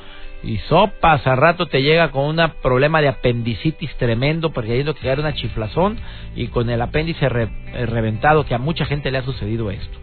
Y 0.45 0.59
sopas, 0.69 1.25
a 1.25 1.35
rato 1.35 1.65
te 1.65 1.81
llega 1.81 2.11
con 2.11 2.25
un 2.25 2.51
problema 2.61 3.01
de 3.01 3.07
apendicitis 3.07 3.95
tremendo, 3.97 4.51
porque 4.51 4.73
hay 4.73 4.83
que 4.83 5.07
dar 5.07 5.19
una 5.19 5.33
chiflazón 5.33 5.97
y 6.35 6.47
con 6.47 6.69
el 6.69 6.79
apéndice 6.81 7.27
reventado, 7.27 8.45
que 8.45 8.53
a 8.53 8.59
mucha 8.59 8.85
gente 8.85 9.09
le 9.09 9.17
ha 9.17 9.23
sucedido 9.23 9.71
esto. 9.71 9.97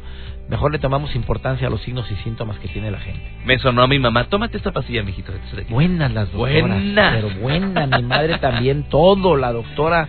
mejor 0.48 0.72
le 0.72 0.80
tomamos 0.80 1.14
importancia 1.14 1.68
a 1.68 1.70
los 1.70 1.80
signos 1.82 2.10
y 2.10 2.16
síntomas 2.16 2.58
que 2.58 2.66
tiene 2.66 2.90
la 2.90 2.98
gente. 2.98 3.22
Me 3.44 3.56
sonó 3.60 3.82
a 3.82 3.86
mi 3.86 4.00
mamá, 4.00 4.24
tómate 4.24 4.56
esta 4.56 4.72
pastilla, 4.72 5.04
mijito. 5.04 5.32
Buenas 5.70 6.12
las 6.12 6.32
doctoras. 6.32 6.62
Buenas. 6.64 7.14
Pero 7.14 7.30
buena, 7.40 7.86
mi 7.86 8.02
madre 8.02 8.38
también, 8.38 8.88
todo, 8.88 9.36
la 9.36 9.52
doctora 9.52 10.08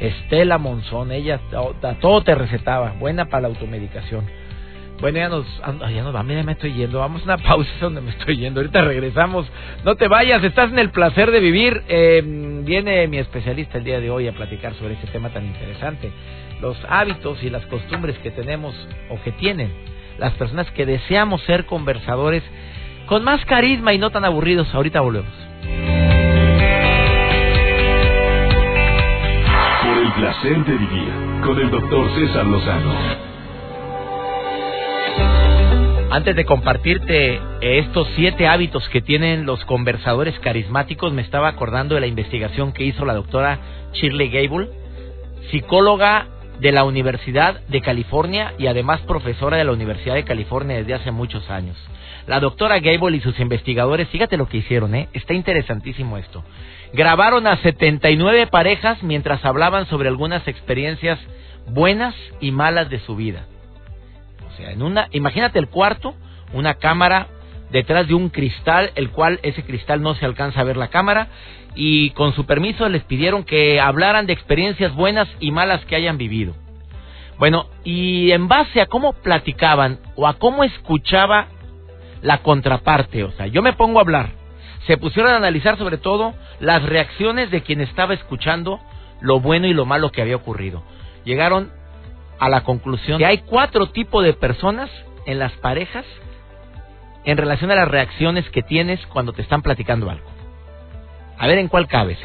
Estela 0.00 0.58
Monzón, 0.58 1.12
ella 1.12 1.40
a 1.82 1.94
todo 1.94 2.22
te 2.22 2.34
recetaba, 2.34 2.94
buena 2.98 3.26
para 3.26 3.42
la 3.42 3.48
automedicación. 3.48 4.24
Bueno, 5.00 5.18
ya 5.18 5.28
nos, 5.28 5.46
ya 5.58 6.02
nos 6.02 6.14
va, 6.14 6.24
mira, 6.24 6.42
me 6.42 6.52
estoy 6.52 6.72
yendo. 6.72 6.98
Vamos 6.98 7.22
a 7.22 7.24
una 7.24 7.38
pausa 7.38 7.70
donde 7.80 8.00
me 8.00 8.10
estoy 8.10 8.36
yendo. 8.36 8.60
Ahorita 8.60 8.82
regresamos. 8.82 9.46
No 9.84 9.94
te 9.94 10.08
vayas, 10.08 10.42
estás 10.42 10.72
en 10.72 10.78
el 10.78 10.90
placer 10.90 11.30
de 11.30 11.40
vivir. 11.40 11.82
Eh, 11.88 12.22
viene 12.64 13.06
mi 13.06 13.18
especialista 13.18 13.78
el 13.78 13.84
día 13.84 14.00
de 14.00 14.10
hoy 14.10 14.26
a 14.26 14.32
platicar 14.32 14.74
sobre 14.74 14.94
este 14.94 15.06
tema 15.08 15.30
tan 15.30 15.46
interesante. 15.46 16.10
Los 16.60 16.76
hábitos 16.88 17.42
y 17.44 17.50
las 17.50 17.64
costumbres 17.66 18.18
que 18.18 18.32
tenemos 18.32 18.74
o 19.10 19.20
que 19.22 19.30
tienen 19.32 19.70
las 20.18 20.32
personas 20.32 20.68
que 20.72 20.84
deseamos 20.84 21.40
ser 21.42 21.64
conversadores 21.66 22.42
con 23.06 23.22
más 23.22 23.44
carisma 23.46 23.92
y 23.92 23.98
no 23.98 24.10
tan 24.10 24.24
aburridos. 24.24 24.74
Ahorita 24.74 25.00
volvemos. 25.00 25.32
Por 29.84 29.98
el 29.98 30.12
placer 30.12 30.64
de 30.64 30.72
vivir 30.72 31.12
con 31.44 31.58
el 31.60 31.70
doctor 31.70 32.14
César 32.16 32.46
Lozano. 32.46 33.28
Antes 36.10 36.34
de 36.34 36.46
compartirte 36.46 37.38
estos 37.60 38.08
siete 38.16 38.46
hábitos 38.46 38.88
que 38.88 39.02
tienen 39.02 39.44
los 39.44 39.62
conversadores 39.66 40.38
carismáticos, 40.38 41.12
me 41.12 41.20
estaba 41.20 41.48
acordando 41.48 41.94
de 41.94 42.00
la 42.00 42.06
investigación 42.06 42.72
que 42.72 42.84
hizo 42.84 43.04
la 43.04 43.12
doctora 43.12 43.58
Shirley 43.92 44.30
Gable, 44.30 44.70
psicóloga 45.50 46.26
de 46.60 46.72
la 46.72 46.84
Universidad 46.84 47.60
de 47.66 47.82
California 47.82 48.54
y 48.58 48.68
además 48.68 49.02
profesora 49.02 49.58
de 49.58 49.64
la 49.64 49.72
Universidad 49.72 50.14
de 50.14 50.24
California 50.24 50.78
desde 50.78 50.94
hace 50.94 51.10
muchos 51.10 51.50
años. 51.50 51.76
La 52.26 52.40
doctora 52.40 52.80
Gable 52.80 53.18
y 53.18 53.20
sus 53.20 53.38
investigadores, 53.38 54.08
fíjate 54.08 54.38
lo 54.38 54.48
que 54.48 54.56
hicieron, 54.56 54.94
¿eh? 54.94 55.10
está 55.12 55.34
interesantísimo 55.34 56.16
esto. 56.16 56.42
Grabaron 56.94 57.46
a 57.46 57.58
79 57.58 58.46
parejas 58.46 59.02
mientras 59.02 59.44
hablaban 59.44 59.86
sobre 59.88 60.08
algunas 60.08 60.48
experiencias 60.48 61.18
buenas 61.66 62.14
y 62.40 62.50
malas 62.50 62.88
de 62.88 62.98
su 63.00 63.14
vida 63.14 63.44
en 64.58 64.82
una, 64.82 65.08
imagínate 65.12 65.58
el 65.58 65.68
cuarto, 65.68 66.14
una 66.52 66.74
cámara 66.74 67.28
detrás 67.70 68.08
de 68.08 68.14
un 68.14 68.30
cristal, 68.30 68.92
el 68.94 69.10
cual 69.10 69.40
ese 69.42 69.62
cristal 69.62 70.02
no 70.02 70.14
se 70.14 70.24
alcanza 70.24 70.60
a 70.60 70.64
ver 70.64 70.76
la 70.76 70.88
cámara, 70.88 71.28
y 71.74 72.10
con 72.10 72.32
su 72.34 72.46
permiso 72.46 72.88
les 72.88 73.04
pidieron 73.04 73.44
que 73.44 73.80
hablaran 73.80 74.26
de 74.26 74.32
experiencias 74.32 74.94
buenas 74.94 75.28
y 75.40 75.50
malas 75.50 75.84
que 75.84 75.96
hayan 75.96 76.18
vivido. 76.18 76.54
Bueno, 77.38 77.66
y 77.84 78.32
en 78.32 78.48
base 78.48 78.80
a 78.80 78.86
cómo 78.86 79.12
platicaban 79.12 80.00
o 80.16 80.26
a 80.26 80.34
cómo 80.34 80.64
escuchaba 80.64 81.46
la 82.22 82.38
contraparte, 82.38 83.22
o 83.22 83.30
sea, 83.32 83.46
yo 83.46 83.62
me 83.62 83.74
pongo 83.74 83.98
a 83.98 84.02
hablar, 84.02 84.30
se 84.86 84.96
pusieron 84.96 85.32
a 85.32 85.36
analizar 85.36 85.78
sobre 85.78 85.98
todo 85.98 86.34
las 86.58 86.82
reacciones 86.82 87.50
de 87.50 87.62
quien 87.62 87.80
estaba 87.80 88.14
escuchando 88.14 88.80
lo 89.20 89.38
bueno 89.38 89.66
y 89.66 89.74
lo 89.74 89.84
malo 89.84 90.10
que 90.10 90.22
había 90.22 90.36
ocurrido. 90.36 90.82
Llegaron 91.24 91.70
a 92.38 92.48
la 92.48 92.62
conclusión 92.62 93.18
que 93.18 93.26
hay 93.26 93.38
cuatro 93.38 93.86
tipos 93.86 94.24
de 94.24 94.32
personas 94.32 94.90
en 95.26 95.38
las 95.38 95.52
parejas 95.52 96.04
en 97.24 97.36
relación 97.36 97.70
a 97.70 97.74
las 97.74 97.88
reacciones 97.88 98.48
que 98.50 98.62
tienes 98.62 99.04
cuando 99.06 99.32
te 99.32 99.42
están 99.42 99.62
platicando 99.62 100.08
algo. 100.08 100.26
A 101.36 101.46
ver 101.46 101.58
en 101.58 101.68
cuál 101.68 101.86
cabes. 101.86 102.18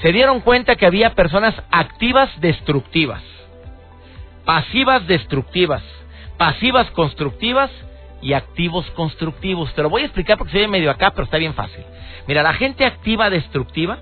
Se 0.00 0.12
dieron 0.12 0.40
cuenta 0.40 0.76
que 0.76 0.86
había 0.86 1.14
personas 1.14 1.54
activas 1.70 2.30
destructivas, 2.40 3.22
pasivas 4.44 5.06
destructivas, 5.06 5.82
pasivas 6.36 6.90
constructivas 6.92 7.70
y 8.20 8.32
activos 8.34 8.88
constructivos. 8.92 9.74
Te 9.74 9.82
lo 9.82 9.90
voy 9.90 10.02
a 10.02 10.06
explicar 10.06 10.38
porque 10.38 10.52
se 10.52 10.58
ve 10.58 10.68
medio 10.68 10.90
acá, 10.90 11.10
pero 11.10 11.24
está 11.24 11.38
bien 11.38 11.54
fácil. 11.54 11.84
Mira, 12.26 12.42
la 12.42 12.54
gente 12.54 12.86
activa 12.86 13.28
destructiva, 13.28 13.98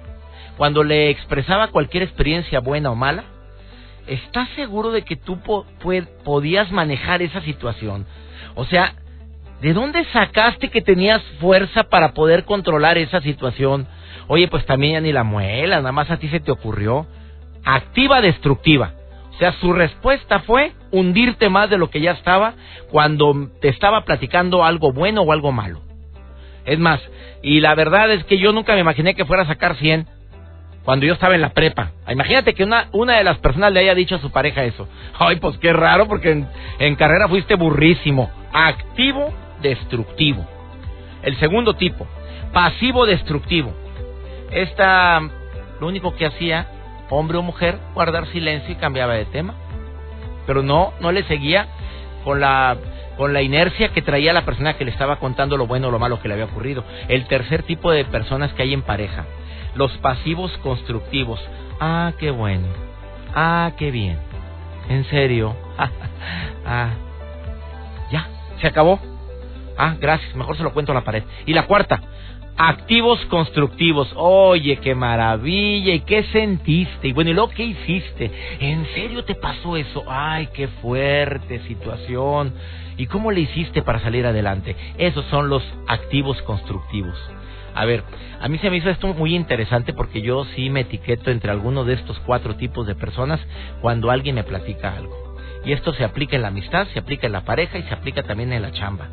cuando 0.56 0.84
le 0.84 1.10
expresaba 1.10 1.68
cualquier 1.68 2.02
experiencia 2.02 2.60
buena 2.60 2.90
o 2.90 2.94
mala, 2.94 3.24
¿estás 4.06 4.48
seguro 4.56 4.90
de 4.90 5.02
que 5.02 5.16
tú 5.16 5.38
podías 6.24 6.70
manejar 6.72 7.22
esa 7.22 7.40
situación? 7.42 8.06
O 8.54 8.64
sea, 8.66 8.94
¿de 9.60 9.72
dónde 9.72 10.04
sacaste 10.12 10.70
que 10.70 10.82
tenías 10.82 11.22
fuerza 11.40 11.84
para 11.84 12.12
poder 12.12 12.44
controlar 12.44 12.98
esa 12.98 13.20
situación? 13.20 13.86
Oye, 14.28 14.48
pues 14.48 14.64
también 14.66 14.94
ya 14.94 15.00
ni 15.00 15.12
la 15.12 15.24
muela, 15.24 15.76
nada 15.76 15.92
más 15.92 16.10
a 16.10 16.18
ti 16.18 16.28
se 16.28 16.40
te 16.40 16.52
ocurrió. 16.52 17.06
Activa 17.64 18.20
destructiva. 18.20 18.94
O 19.30 19.38
sea, 19.38 19.52
su 19.60 19.72
respuesta 19.72 20.40
fue 20.40 20.72
hundirte 20.90 21.48
más 21.48 21.70
de 21.70 21.78
lo 21.78 21.90
que 21.90 22.00
ya 22.00 22.12
estaba 22.12 22.54
cuando 22.90 23.50
te 23.60 23.68
estaba 23.68 24.04
platicando 24.04 24.64
algo 24.64 24.92
bueno 24.92 25.22
o 25.22 25.32
algo 25.32 25.52
malo. 25.52 25.80
Es 26.64 26.78
más, 26.78 27.00
y 27.42 27.60
la 27.60 27.74
verdad 27.74 28.12
es 28.12 28.24
que 28.24 28.38
yo 28.38 28.52
nunca 28.52 28.74
me 28.74 28.80
imaginé 28.80 29.14
que 29.14 29.24
fuera 29.24 29.42
a 29.42 29.46
sacar 29.46 29.76
100 29.76 30.06
cuando 30.84 31.06
yo 31.06 31.14
estaba 31.14 31.34
en 31.34 31.40
la 31.40 31.50
prepa. 31.50 31.92
Imagínate 32.08 32.54
que 32.54 32.64
una, 32.64 32.88
una 32.92 33.16
de 33.16 33.24
las 33.24 33.38
personas 33.38 33.72
le 33.72 33.80
haya 33.80 33.94
dicho 33.94 34.16
a 34.16 34.20
su 34.20 34.30
pareja 34.30 34.64
eso. 34.64 34.88
Ay, 35.18 35.36
pues 35.36 35.58
qué 35.58 35.72
raro, 35.72 36.06
porque 36.06 36.44
en, 36.78 36.96
carrera 36.96 37.28
fuiste 37.28 37.54
burrísimo. 37.54 38.30
Activo, 38.52 39.32
destructivo. 39.60 40.46
El 41.22 41.36
segundo 41.38 41.74
tipo, 41.74 42.06
pasivo, 42.52 43.06
destructivo. 43.06 43.72
Esta, 44.50 45.20
lo 45.80 45.86
único 45.86 46.14
que 46.16 46.26
hacía, 46.26 46.66
hombre 47.10 47.38
o 47.38 47.42
mujer, 47.42 47.78
guardar 47.94 48.26
silencio 48.28 48.72
y 48.72 48.76
cambiaba 48.76 49.14
de 49.14 49.24
tema. 49.26 49.54
Pero 50.46 50.62
no, 50.62 50.92
no 51.00 51.12
le 51.12 51.22
seguía 51.24 51.68
con 52.24 52.40
la 52.40 52.76
con 53.16 53.34
la 53.34 53.42
inercia 53.42 53.90
que 53.90 54.00
traía 54.00 54.32
la 54.32 54.46
persona 54.46 54.74
que 54.74 54.86
le 54.86 54.90
estaba 54.90 55.16
contando 55.16 55.58
lo 55.58 55.66
bueno 55.66 55.88
o 55.88 55.90
lo 55.90 55.98
malo 55.98 56.20
que 56.20 56.28
le 56.28 56.34
había 56.34 56.46
ocurrido. 56.46 56.82
El 57.08 57.26
tercer 57.26 57.62
tipo 57.62 57.90
de 57.90 58.04
personas 58.06 58.52
que 58.54 58.62
hay 58.62 58.72
en 58.72 58.82
pareja, 58.82 59.26
los 59.74 59.92
pasivos 59.98 60.56
constructivos. 60.58 61.40
Ah, 61.80 62.12
qué 62.18 62.30
bueno. 62.30 62.66
Ah, 63.34 63.72
qué 63.76 63.90
bien. 63.90 64.18
En 64.88 65.04
serio. 65.04 65.56
ah, 66.66 66.90
ya, 68.10 68.28
se 68.60 68.66
acabó. 68.66 69.00
Ah, 69.76 69.96
gracias, 70.00 70.34
mejor 70.36 70.56
se 70.56 70.62
lo 70.62 70.72
cuento 70.72 70.92
a 70.92 70.94
la 70.94 71.04
pared. 71.04 71.24
Y 71.46 71.54
la 71.54 71.66
cuarta, 71.66 72.02
activos 72.56 73.18
constructivos. 73.26 74.12
Oye, 74.16 74.76
qué 74.76 74.94
maravilla. 74.94 75.94
¿Y 75.94 76.00
qué 76.00 76.24
sentiste? 76.24 77.08
Y 77.08 77.12
bueno, 77.12 77.30
¿y 77.30 77.34
lo 77.34 77.48
que 77.48 77.64
hiciste? 77.64 78.30
¿En 78.60 78.86
serio 78.94 79.24
te 79.24 79.34
pasó 79.34 79.76
eso? 79.76 80.04
Ay, 80.06 80.48
qué 80.52 80.68
fuerte 80.68 81.60
situación. 81.66 82.54
¿Y 82.96 83.06
cómo 83.06 83.30
le 83.30 83.40
hiciste 83.40 83.82
para 83.82 84.00
salir 84.00 84.26
adelante? 84.26 84.76
Esos 84.98 85.24
son 85.26 85.48
los 85.48 85.62
activos 85.88 86.40
constructivos. 86.42 87.16
A 87.74 87.84
ver, 87.84 88.04
a 88.40 88.48
mí 88.48 88.58
se 88.58 88.70
me 88.70 88.76
hizo 88.76 88.90
esto 88.90 89.06
muy 89.14 89.34
interesante 89.34 89.92
porque 89.92 90.20
yo 90.20 90.44
sí 90.56 90.68
me 90.70 90.80
etiqueto 90.80 91.30
entre 91.30 91.50
alguno 91.50 91.84
de 91.84 91.94
estos 91.94 92.18
cuatro 92.20 92.56
tipos 92.56 92.86
de 92.86 92.94
personas 92.94 93.40
cuando 93.80 94.10
alguien 94.10 94.34
me 94.34 94.44
platica 94.44 94.94
algo. 94.96 95.36
Y 95.64 95.72
esto 95.72 95.92
se 95.94 96.04
aplica 96.04 96.36
en 96.36 96.42
la 96.42 96.48
amistad, 96.48 96.86
se 96.88 96.98
aplica 96.98 97.26
en 97.26 97.32
la 97.32 97.44
pareja 97.44 97.78
y 97.78 97.82
se 97.84 97.94
aplica 97.94 98.22
también 98.24 98.52
en 98.52 98.62
la 98.62 98.72
chamba. 98.72 99.08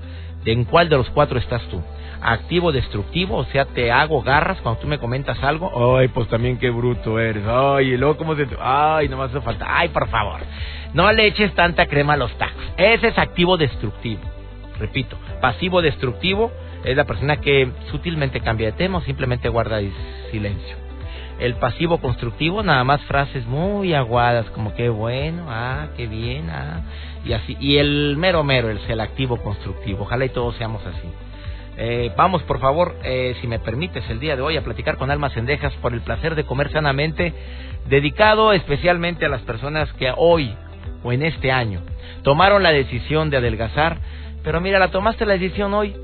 ¿En 0.45 0.63
cuál 0.65 0.89
de 0.89 0.97
los 0.97 1.09
cuatro 1.11 1.37
estás 1.37 1.61
tú? 1.69 1.81
Activo, 2.21 2.71
destructivo, 2.71 3.37
o 3.37 3.45
sea, 3.45 3.65
te 3.65 3.91
hago 3.91 4.21
garras 4.21 4.59
cuando 4.61 4.81
tú 4.81 4.87
me 4.87 4.97
comentas 4.97 5.41
algo. 5.43 5.97
Ay, 5.97 6.07
pues 6.07 6.27
también 6.27 6.57
qué 6.57 6.69
bruto 6.69 7.19
eres. 7.19 7.43
Ay, 7.47 7.93
y 7.93 7.97
luego 7.97 8.17
cómo 8.17 8.35
se... 8.35 8.47
Ay, 8.59 9.07
no 9.09 9.17
me 9.17 9.25
hace 9.25 9.39
falta. 9.41 9.65
Ay, 9.69 9.89
por 9.89 10.09
favor. 10.09 10.41
No 10.93 11.11
le 11.11 11.27
eches 11.27 11.53
tanta 11.53 11.85
crema 11.85 12.13
a 12.13 12.17
los 12.17 12.35
tacos. 12.37 12.63
Ese 12.77 13.09
es 13.09 13.17
activo, 13.17 13.57
destructivo. 13.57 14.21
Repito, 14.79 15.17
pasivo, 15.39 15.81
destructivo 15.81 16.51
es 16.83 16.95
la 16.95 17.05
persona 17.05 17.38
que 17.38 17.71
sutilmente 17.91 18.41
cambia 18.41 18.67
de 18.67 18.74
tema 18.74 19.00
o 19.00 19.01
simplemente 19.01 19.50
guarda 19.50 19.79
silencio. 20.31 20.77
El 21.39 21.55
pasivo 21.55 22.00
constructivo, 22.00 22.63
nada 22.63 22.83
más 22.83 23.01
frases 23.03 23.45
muy 23.45 23.93
aguadas, 23.93 24.45
como 24.50 24.74
que 24.75 24.89
bueno, 24.89 25.45
ah, 25.48 25.88
qué 25.95 26.07
bien, 26.07 26.50
ah, 26.50 26.81
y 27.24 27.31
así. 27.31 27.55
Y 27.59 27.77
el 27.77 28.15
mero 28.17 28.43
mero, 28.43 28.69
el 28.69 28.79
selectivo 28.81 29.38
constructivo. 29.38 30.03
Ojalá 30.03 30.25
y 30.25 30.29
todos 30.29 30.55
seamos 30.57 30.86
así. 30.86 31.07
Eh, 31.77 32.12
vamos, 32.17 32.43
por 32.43 32.59
favor, 32.59 32.93
eh, 33.05 33.38
si 33.39 33.48
me 33.48 33.57
permites, 33.57 34.03
el 34.09 34.19
día 34.19 34.36
de 34.36 34.41
hoy 34.41 34.57
a 34.57 34.63
platicar 34.65 34.98
con 34.98 35.12
Almas 35.12 35.31
Cendejas 35.31 35.74
por 35.75 35.93
el 35.93 36.01
placer 36.01 36.36
de 36.36 36.43
comer 36.43 36.69
sanamente, 36.74 37.33
dedicado 37.88 38.51
especialmente 38.51 39.25
a 39.25 39.29
las 39.29 39.41
personas 39.43 39.91
que 39.93 40.12
hoy 40.17 40.53
o 41.03 41.13
en 41.13 41.24
este 41.24 41.53
año 41.53 41.81
tomaron 42.24 42.63
la 42.63 42.71
decisión 42.71 43.29
de 43.29 43.38
adelgazar, 43.38 43.98
pero 44.43 44.59
mira, 44.59 44.77
la 44.77 44.89
tomaste 44.89 45.25
la 45.25 45.38
decisión 45.38 45.74
hoy, 45.74 45.95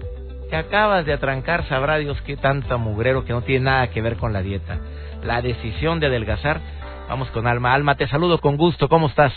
acabas 0.56 1.06
de 1.06 1.14
atrancar, 1.14 1.68
sabrá 1.68 1.98
Dios 1.98 2.22
qué 2.22 2.38
tanto 2.38 2.78
mugrero 2.80 3.26
que 3.26 3.34
no 3.34 3.42
tiene 3.42 3.66
nada 3.66 3.88
que 3.88 4.02
ver 4.02 4.18
con 4.18 4.34
la 4.34 4.42
dieta. 4.42 4.80
La 5.24 5.42
decisión 5.42 6.00
de 6.00 6.08
adelgazar. 6.08 6.60
Vamos 7.10 7.30
con 7.30 7.48
Alma. 7.48 7.74
Alma, 7.74 7.96
te 7.96 8.08
saludo 8.08 8.40
con 8.40 8.58
gusto. 8.58 8.90
¿Cómo 8.90 9.08
estás? 9.08 9.34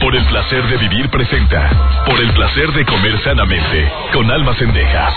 Por 0.00 0.14
el 0.14 0.24
placer 0.26 0.64
de 0.64 0.76
vivir 0.76 1.10
presenta. 1.10 2.04
Por 2.06 2.20
el 2.20 2.32
placer 2.32 2.72
de 2.72 2.84
comer 2.84 3.18
sanamente. 3.20 3.90
Con 4.12 4.30
Alma 4.30 4.54
Cendejas. 4.54 5.14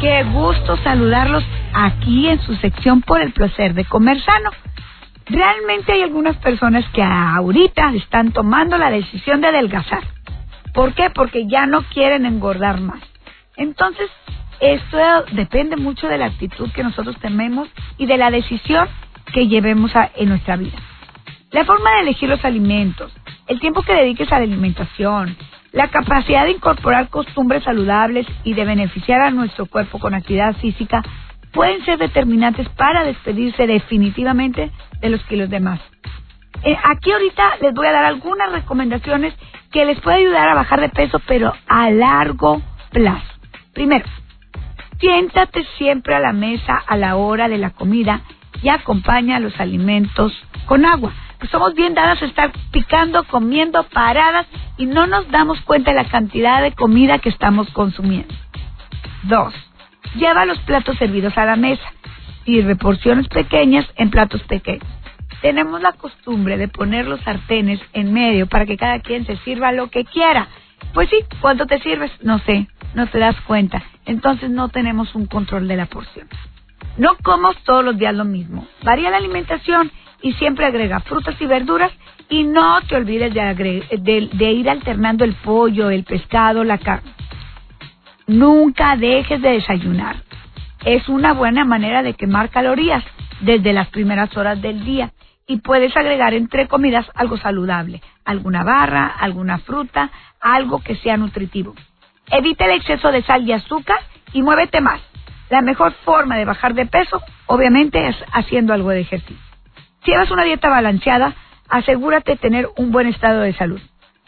Qué 0.00 0.22
gusto 0.24 0.76
saludarlos 0.78 1.44
aquí 1.74 2.28
en 2.28 2.40
su 2.42 2.54
sección 2.56 3.02
Por 3.02 3.20
el 3.20 3.32
placer 3.32 3.74
de 3.74 3.84
comer 3.84 4.20
sano. 4.22 4.50
Realmente 5.26 5.92
hay 5.92 6.02
algunas 6.02 6.36
personas 6.36 6.84
que 6.92 7.02
ahorita 7.02 7.92
están 7.94 8.32
tomando 8.32 8.78
la 8.78 8.90
decisión 8.90 9.40
de 9.40 9.48
adelgazar. 9.48 10.17
¿Por 10.78 10.94
qué? 10.94 11.10
Porque 11.10 11.48
ya 11.48 11.66
no 11.66 11.82
quieren 11.82 12.24
engordar 12.24 12.80
más. 12.80 13.00
Entonces, 13.56 14.08
esto 14.60 14.96
depende 15.32 15.76
mucho 15.76 16.06
de 16.06 16.18
la 16.18 16.26
actitud 16.26 16.70
que 16.70 16.84
nosotros 16.84 17.16
tenemos 17.18 17.68
y 17.96 18.06
de 18.06 18.16
la 18.16 18.30
decisión 18.30 18.86
que 19.34 19.48
llevemos 19.48 19.90
en 20.14 20.28
nuestra 20.28 20.56
vida. 20.56 20.78
La 21.50 21.64
forma 21.64 21.94
de 21.94 22.02
elegir 22.02 22.28
los 22.28 22.44
alimentos, 22.44 23.12
el 23.48 23.58
tiempo 23.58 23.82
que 23.82 23.92
dediques 23.92 24.30
a 24.30 24.38
la 24.38 24.44
alimentación, 24.44 25.36
la 25.72 25.88
capacidad 25.88 26.44
de 26.44 26.52
incorporar 26.52 27.08
costumbres 27.08 27.64
saludables 27.64 28.28
y 28.44 28.54
de 28.54 28.64
beneficiar 28.64 29.20
a 29.20 29.32
nuestro 29.32 29.66
cuerpo 29.66 29.98
con 29.98 30.14
actividad 30.14 30.54
física 30.58 31.02
pueden 31.52 31.84
ser 31.84 31.98
determinantes 31.98 32.68
para 32.68 33.02
despedirse 33.02 33.66
definitivamente 33.66 34.70
de 35.00 35.08
los 35.08 35.24
kilos 35.24 35.50
de 35.50 35.58
más. 35.58 35.80
Eh, 36.64 36.76
aquí 36.84 37.10
ahorita 37.10 37.58
les 37.60 37.74
voy 37.74 37.86
a 37.86 37.92
dar 37.92 38.04
algunas 38.04 38.52
recomendaciones 38.52 39.34
que 39.70 39.84
les 39.84 40.00
puede 40.00 40.18
ayudar 40.18 40.48
a 40.48 40.54
bajar 40.54 40.80
de 40.80 40.88
peso, 40.88 41.20
pero 41.26 41.52
a 41.66 41.90
largo 41.90 42.62
plazo. 42.90 43.26
Primero, 43.72 44.04
siéntate 44.98 45.64
siempre 45.76 46.14
a 46.14 46.20
la 46.20 46.32
mesa 46.32 46.82
a 46.86 46.96
la 46.96 47.16
hora 47.16 47.48
de 47.48 47.58
la 47.58 47.70
comida 47.70 48.22
y 48.62 48.68
acompaña 48.68 49.40
los 49.40 49.58
alimentos 49.60 50.32
con 50.66 50.84
agua. 50.84 51.12
Pues 51.38 51.50
somos 51.52 51.74
bien 51.74 51.94
dadas 51.94 52.20
a 52.20 52.24
estar 52.24 52.50
picando, 52.72 53.22
comiendo, 53.24 53.84
paradas 53.84 54.46
y 54.76 54.86
no 54.86 55.06
nos 55.06 55.30
damos 55.30 55.60
cuenta 55.60 55.92
de 55.92 56.02
la 56.02 56.08
cantidad 56.08 56.62
de 56.62 56.72
comida 56.72 57.20
que 57.20 57.28
estamos 57.28 57.70
consumiendo. 57.70 58.34
Dos, 59.22 59.54
lleva 60.16 60.44
los 60.44 60.58
platos 60.60 60.96
servidos 60.98 61.36
a 61.38 61.44
la 61.44 61.56
mesa. 61.56 61.84
Sirve 62.44 62.74
porciones 62.76 63.28
pequeñas 63.28 63.86
en 63.96 64.10
platos 64.10 64.42
pequeños. 64.44 64.97
Tenemos 65.40 65.80
la 65.80 65.92
costumbre 65.92 66.56
de 66.56 66.68
poner 66.68 67.06
los 67.06 67.20
sartenes 67.20 67.80
en 67.92 68.12
medio 68.12 68.46
para 68.46 68.66
que 68.66 68.76
cada 68.76 69.00
quien 69.00 69.24
se 69.24 69.36
sirva 69.38 69.72
lo 69.72 69.88
que 69.88 70.04
quiera. 70.04 70.48
Pues 70.94 71.08
sí, 71.10 71.16
¿cuánto 71.40 71.66
te 71.66 71.80
sirves? 71.80 72.10
No 72.22 72.38
sé, 72.40 72.66
no 72.94 73.06
te 73.06 73.18
das 73.18 73.40
cuenta. 73.42 73.82
Entonces 74.04 74.50
no 74.50 74.68
tenemos 74.68 75.14
un 75.14 75.26
control 75.26 75.68
de 75.68 75.76
la 75.76 75.86
porción. 75.86 76.28
No 76.96 77.16
comas 77.22 77.56
todos 77.64 77.84
los 77.84 77.96
días 77.96 78.14
lo 78.14 78.24
mismo. 78.24 78.66
Varía 78.82 79.10
la 79.10 79.18
alimentación 79.18 79.92
y 80.22 80.32
siempre 80.34 80.66
agrega 80.66 81.00
frutas 81.00 81.40
y 81.40 81.46
verduras 81.46 81.92
y 82.28 82.42
no 82.42 82.80
te 82.82 82.96
olvides 82.96 83.32
de, 83.32 84.28
de 84.32 84.52
ir 84.52 84.68
alternando 84.68 85.24
el 85.24 85.34
pollo, 85.34 85.90
el 85.90 86.02
pescado, 86.04 86.64
la 86.64 86.78
carne. 86.78 87.12
Nunca 88.26 88.96
dejes 88.96 89.40
de 89.40 89.52
desayunar. 89.52 90.16
Es 90.84 91.08
una 91.08 91.32
buena 91.32 91.64
manera 91.64 92.02
de 92.02 92.14
quemar 92.14 92.50
calorías 92.50 93.04
desde 93.40 93.72
las 93.72 93.88
primeras 93.88 94.36
horas 94.36 94.60
del 94.60 94.84
día 94.84 95.12
y 95.48 95.56
puedes 95.56 95.96
agregar 95.96 96.34
entre 96.34 96.68
comidas 96.68 97.10
algo 97.14 97.38
saludable, 97.38 98.02
alguna 98.24 98.62
barra, 98.62 99.06
alguna 99.06 99.58
fruta, 99.58 100.10
algo 100.40 100.80
que 100.80 100.94
sea 100.96 101.16
nutritivo. 101.16 101.74
Evita 102.30 102.66
el 102.66 102.72
exceso 102.72 103.10
de 103.10 103.22
sal 103.22 103.48
y 103.48 103.52
azúcar 103.52 103.98
y 104.34 104.42
muévete 104.42 104.80
más. 104.82 105.00
La 105.48 105.62
mejor 105.62 105.92
forma 106.04 106.36
de 106.36 106.44
bajar 106.44 106.74
de 106.74 106.84
peso, 106.84 107.22
obviamente, 107.46 108.08
es 108.08 108.16
haciendo 108.32 108.74
algo 108.74 108.90
de 108.90 109.00
ejercicio. 109.00 109.36
Si 110.04 110.10
llevas 110.10 110.30
una 110.30 110.44
dieta 110.44 110.68
balanceada, 110.68 111.34
asegúrate 111.70 112.32
de 112.32 112.36
tener 112.36 112.68
un 112.76 112.92
buen 112.92 113.06
estado 113.06 113.40
de 113.40 113.54
salud, 113.54 113.80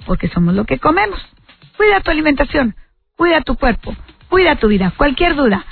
porque 0.06 0.28
somos 0.28 0.54
lo 0.54 0.64
que 0.64 0.78
comemos. 0.78 1.20
Cuida 1.76 2.00
tu 2.00 2.10
alimentación, 2.10 2.74
cuida 3.16 3.42
tu 3.42 3.56
cuerpo, 3.56 3.94
cuida 4.30 4.56
tu 4.56 4.68
vida. 4.68 4.94
Cualquier 4.96 5.36
duda, 5.36 5.66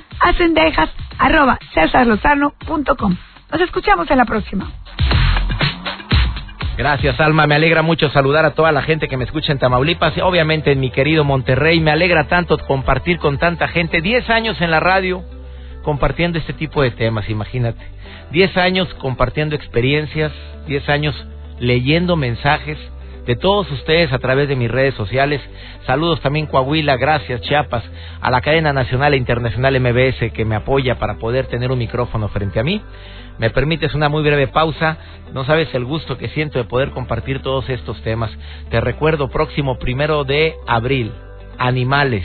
dejas 0.51 0.91
arroba 1.19 1.59
cesarlozano.com. 1.73 3.17
Nos 3.51 3.61
escuchamos 3.63 4.11
en 4.11 4.19
la 4.19 4.27
próxima. 4.27 4.71
Gracias, 6.79 7.19
Alma. 7.19 7.49
Me 7.49 7.57
alegra 7.57 7.83
mucho 7.83 8.09
saludar 8.11 8.45
a 8.45 8.53
toda 8.53 8.71
la 8.71 8.83
gente 8.83 9.09
que 9.09 9.17
me 9.17 9.25
escucha 9.25 9.51
en 9.51 9.59
Tamaulipas 9.59 10.17
y 10.17 10.21
obviamente 10.21 10.71
en 10.71 10.79
mi 10.79 10.93
querido 10.93 11.25
Monterrey. 11.25 11.81
Me 11.81 11.91
alegra 11.91 12.29
tanto 12.29 12.57
compartir 12.57 13.19
con 13.19 13.37
tanta 13.37 13.67
gente. 13.67 14.01
Diez 14.01 14.31
años 14.31 14.61
en 14.61 14.71
la 14.71 14.79
radio 14.79 15.25
compartiendo 15.83 16.39
este 16.39 16.53
tipo 16.53 16.81
de 16.81 16.93
temas, 16.93 17.29
imagínate. 17.29 17.85
Diez 18.31 18.57
años 18.57 18.87
compartiendo 19.01 19.57
experiencias, 19.57 20.31
diez 20.69 20.89
años 20.89 21.17
leyendo 21.59 22.15
mensajes 22.15 22.79
de 23.29 23.37
todos 23.37 23.71
ustedes 23.71 24.11
a 24.15 24.19
través 24.21 24.49
de 24.49 24.57
mis 24.57 24.71
redes 24.71 24.95
sociales. 24.95 25.43
Saludos 25.85 26.19
también 26.23 26.47
Coahuila, 26.47 26.97
gracias 26.97 27.43
Chiapas, 27.43 27.85
a 28.23 28.31
la 28.31 28.41
cadena 28.41 28.73
nacional 28.73 29.13
e 29.13 29.19
internacional 29.19 29.79
MBS 29.79 30.33
que 30.33 30.47
me 30.47 30.57
apoya 30.57 30.99
para 30.99 31.19
poder 31.19 31.45
tener 31.47 31.71
un 31.71 31.79
micrófono 31.79 32.29
frente 32.29 32.59
a 32.59 32.65
mí. 32.65 32.81
Me 33.37 33.51
permites 33.51 33.95
una 33.95 34.09
muy 34.09 34.23
breve 34.23 34.47
pausa. 34.47 34.97
No 35.35 35.45
sabes 35.45 35.69
el 35.75 35.85
gusto 35.85 36.17
que 36.17 36.29
siento 36.29 36.59
de 36.59 36.65
poder 36.65 36.91
compartir 36.93 37.43
todos 37.43 37.69
estos 37.69 38.01
temas. 38.01 38.31
Te 38.71 38.81
recuerdo, 38.81 39.29
próximo 39.29 39.79
primero 39.79 40.25
de 40.25 40.55
abril, 40.67 41.13
Animales. 41.59 42.25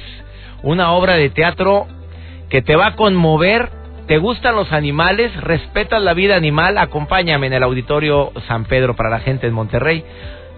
Una 0.61 0.93
obra 0.93 1.15
de 1.15 1.29
teatro 1.29 1.85
que 2.47 2.61
te 2.61 2.77
va 2.77 2.87
a 2.87 2.95
conmover. 2.95 3.69
¿Te 4.07 4.19
gustan 4.19 4.55
los 4.55 4.71
animales? 4.71 5.35
¿Respetas 5.41 6.01
la 6.01 6.13
vida 6.13 6.37
animal? 6.37 6.77
Acompáñame 6.77 7.47
en 7.47 7.53
el 7.53 7.63
Auditorio 7.63 8.31
San 8.47 8.63
Pedro 8.65 8.95
para 8.95 9.09
la 9.09 9.19
gente 9.19 9.47
en 9.47 9.53
Monterrey. 9.53 10.05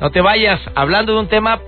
No 0.00 0.10
te 0.10 0.20
vayas 0.20 0.60
hablando 0.74 1.14
de 1.14 1.20
un 1.20 1.28
tema 1.28 1.60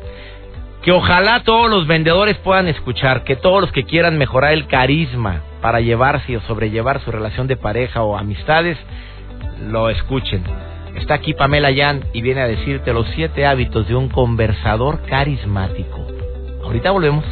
que 0.82 0.92
ojalá 0.92 1.42
todos 1.44 1.70
los 1.70 1.86
vendedores 1.86 2.36
puedan 2.38 2.68
escuchar, 2.68 3.24
que 3.24 3.36
todos 3.36 3.62
los 3.62 3.72
que 3.72 3.84
quieran 3.84 4.18
mejorar 4.18 4.52
el 4.52 4.66
carisma 4.66 5.40
para 5.62 5.80
llevarse 5.80 6.36
o 6.36 6.40
sobrellevar 6.42 7.00
su 7.00 7.10
relación 7.10 7.46
de 7.46 7.56
pareja 7.56 8.02
o 8.02 8.18
amistades, 8.18 8.76
lo 9.70 9.88
escuchen. 9.88 10.42
Está 10.96 11.14
aquí 11.14 11.32
Pamela 11.32 11.70
Yan 11.70 12.02
y 12.12 12.20
viene 12.20 12.42
a 12.42 12.48
decirte 12.48 12.92
los 12.92 13.06
siete 13.14 13.46
hábitos 13.46 13.88
de 13.88 13.94
un 13.94 14.08
conversador 14.10 15.00
carismático. 15.08 16.06
Ahorita 16.64 16.90
volvemos. 16.90 17.24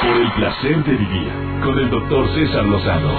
Por 0.00 0.16
el 0.16 0.32
placer 0.32 0.84
de 0.84 0.92
vivir 0.92 1.32
con 1.64 1.78
el 1.78 1.90
doctor 1.90 2.28
César 2.34 2.64
Lozano. 2.64 3.10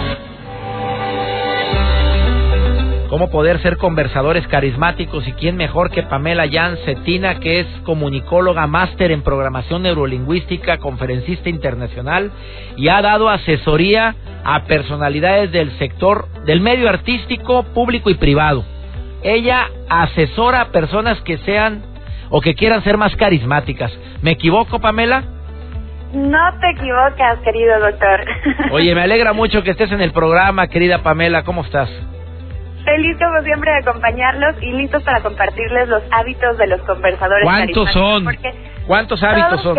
Cómo 3.09 3.29
poder 3.29 3.59
ser 3.61 3.77
conversadores 3.77 4.47
carismáticos 4.47 5.27
y 5.27 5.33
quién 5.33 5.57
mejor 5.57 5.89
que 5.89 6.03
Pamela 6.03 6.47
Jan 6.49 6.77
Cetina, 6.85 7.39
que 7.39 7.61
es 7.61 7.67
comunicóloga 7.83 8.67
máster 8.67 9.11
en 9.11 9.23
programación 9.23 9.81
neurolingüística, 9.81 10.77
conferencista 10.77 11.49
internacional 11.49 12.31
y 12.77 12.87
ha 12.89 13.01
dado 13.01 13.29
asesoría 13.29 14.15
a 14.43 14.63
personalidades 14.65 15.51
del 15.51 15.71
sector 15.79 16.27
del 16.45 16.61
medio 16.61 16.87
artístico, 16.87 17.63
público 17.73 18.09
y 18.09 18.15
privado. 18.15 18.63
Ella 19.23 19.67
asesora 19.89 20.61
a 20.61 20.71
personas 20.71 21.19
que 21.21 21.39
sean 21.39 21.81
o 22.29 22.41
que 22.41 22.53
quieran 22.53 22.83
ser 22.83 22.97
más 22.97 23.15
carismáticas. 23.15 23.91
¿Me 24.21 24.31
equivoco, 24.31 24.79
Pamela? 24.79 25.23
No 26.13 26.39
te 26.59 26.69
equivocas, 26.71 27.39
querido 27.43 27.79
doctor. 27.79 28.25
Oye, 28.71 28.95
me 28.95 29.01
alegra 29.01 29.33
mucho 29.33 29.63
que 29.63 29.71
estés 29.71 29.91
en 29.91 30.01
el 30.01 30.11
programa, 30.11 30.67
querida 30.67 31.03
Pamela. 31.03 31.43
¿Cómo 31.43 31.63
estás? 31.63 31.89
Feliz 32.83 33.17
como 33.17 33.41
siempre 33.43 33.71
de 33.71 33.77
acompañarlos 33.79 34.55
y 34.61 34.71
listos 34.71 35.03
para 35.03 35.21
compartirles 35.21 35.87
los 35.87 36.03
hábitos 36.11 36.57
de 36.57 36.67
los 36.67 36.81
conversadores. 36.81 37.43
¿Cuántos 37.43 37.91
son? 37.91 38.25
¿Cuántos 38.87 39.21
hábitos 39.23 39.61
son? 39.61 39.77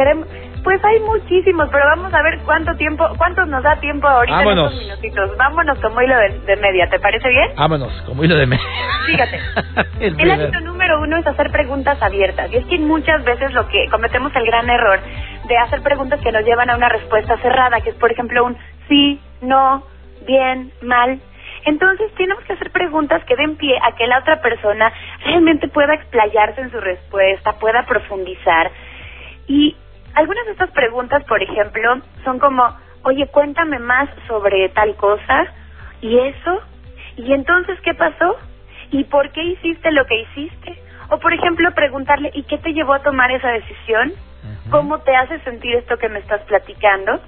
pues 0.63 0.85
hay 0.85 1.01
muchísimos, 1.01 1.69
pero 1.71 1.85
vamos 1.87 2.13
a 2.13 2.23
ver 2.23 2.39
cuánto 2.45 2.75
tiempo, 2.77 3.09
cuántos 3.17 3.49
nos 3.49 3.63
da 3.63 3.77
tiempo 3.81 4.07
ahorita 4.07 4.37
Vámonos. 4.37 4.73
en 4.73 4.79
estos 4.79 4.89
minutitos. 4.89 5.37
Vámonos 5.37 5.79
como 5.81 6.03
hilo 6.03 6.17
de, 6.17 6.57
media, 6.57 6.89
¿te 6.89 6.99
parece 6.99 7.29
bien? 7.29 7.51
Vámonos, 7.57 7.93
como 8.03 8.25
hilo 8.25 8.37
de 8.37 8.47
media. 8.47 8.65
Fíjate, 9.07 9.41
el, 10.01 10.21
el 10.21 10.31
hábito 10.31 10.61
número 10.61 11.01
uno 11.01 11.17
es 11.17 11.27
hacer 11.27 11.51
preguntas 11.51 12.01
abiertas. 12.03 12.53
Y 12.53 12.57
es 12.57 12.67
que 12.67 12.79
muchas 12.79 13.25
veces 13.25 13.53
lo 13.53 13.67
que 13.69 13.87
cometemos 13.91 14.35
el 14.35 14.45
gran 14.45 14.69
error 14.69 15.01
de 15.49 15.57
hacer 15.57 15.83
preguntas 15.83 16.21
que 16.21 16.33
nos 16.33 16.45
llevan 16.45 16.71
a 16.71 16.77
una 16.77 16.89
respuesta 16.89 17.37
cerrada, 17.39 17.81
que 17.81 17.91
es 17.91 17.97
por 17.97 18.13
ejemplo 18.13 18.45
un 18.45 18.57
sí, 18.89 19.21
no, 19.41 19.85
bien, 20.27 20.73
mal, 20.83 21.21
entonces 21.65 22.13
tenemos 22.15 22.43
que 22.45 22.55
hacer 22.55 22.71
preguntas 22.71 23.25
que 23.25 23.37
den 23.37 23.57
pie 23.57 23.79
a 23.83 23.93
que 23.93 24.07
la 24.07 24.19
otra 24.19 24.41
persona 24.41 24.93
realmente 25.25 25.69
pueda 25.69 25.95
explayarse 25.95 26.61
en 26.61 26.71
su 26.71 26.81
respuesta, 26.81 27.59
pueda 27.59 27.85
profundizar. 27.87 28.71
Y 29.47 29.77
algunas 30.15 30.47
de 30.47 30.53
estas 30.53 30.71
preguntas, 30.71 31.25
por 31.25 31.43
ejemplo, 31.43 32.01
son 32.25 32.39
como, 32.39 32.77
oye, 33.03 33.27
cuéntame 33.29 33.79
más 33.79 34.09
sobre 34.27 34.69
tal 34.71 34.95
cosa, 34.97 35.47
y 36.01 36.19
eso, 36.19 36.61
y 37.17 37.33
entonces, 37.33 37.79
¿qué 37.83 37.95
pasó? 37.95 38.37
¿Y 38.91 39.05
por 39.05 39.31
qué 39.31 39.43
hiciste 39.43 39.93
lo 39.93 40.07
que 40.07 40.21
hiciste? 40.23 40.83
O, 41.11 41.19
por 41.19 41.33
ejemplo, 41.33 41.71
preguntarle, 41.73 42.31
¿y 42.35 42.45
qué 42.45 42.59
te 42.59 42.73
llevó 42.73 42.95
a 42.95 43.03
tomar 43.03 43.31
esa 43.31 43.49
decisión? 43.49 44.13
¿Cómo 44.71 45.01
te 45.01 45.15
hace 45.15 45.39
sentir 45.41 45.75
esto 45.77 45.99
que 45.99 46.09
me 46.09 46.21
estás 46.21 46.41
platicando? 46.43 47.21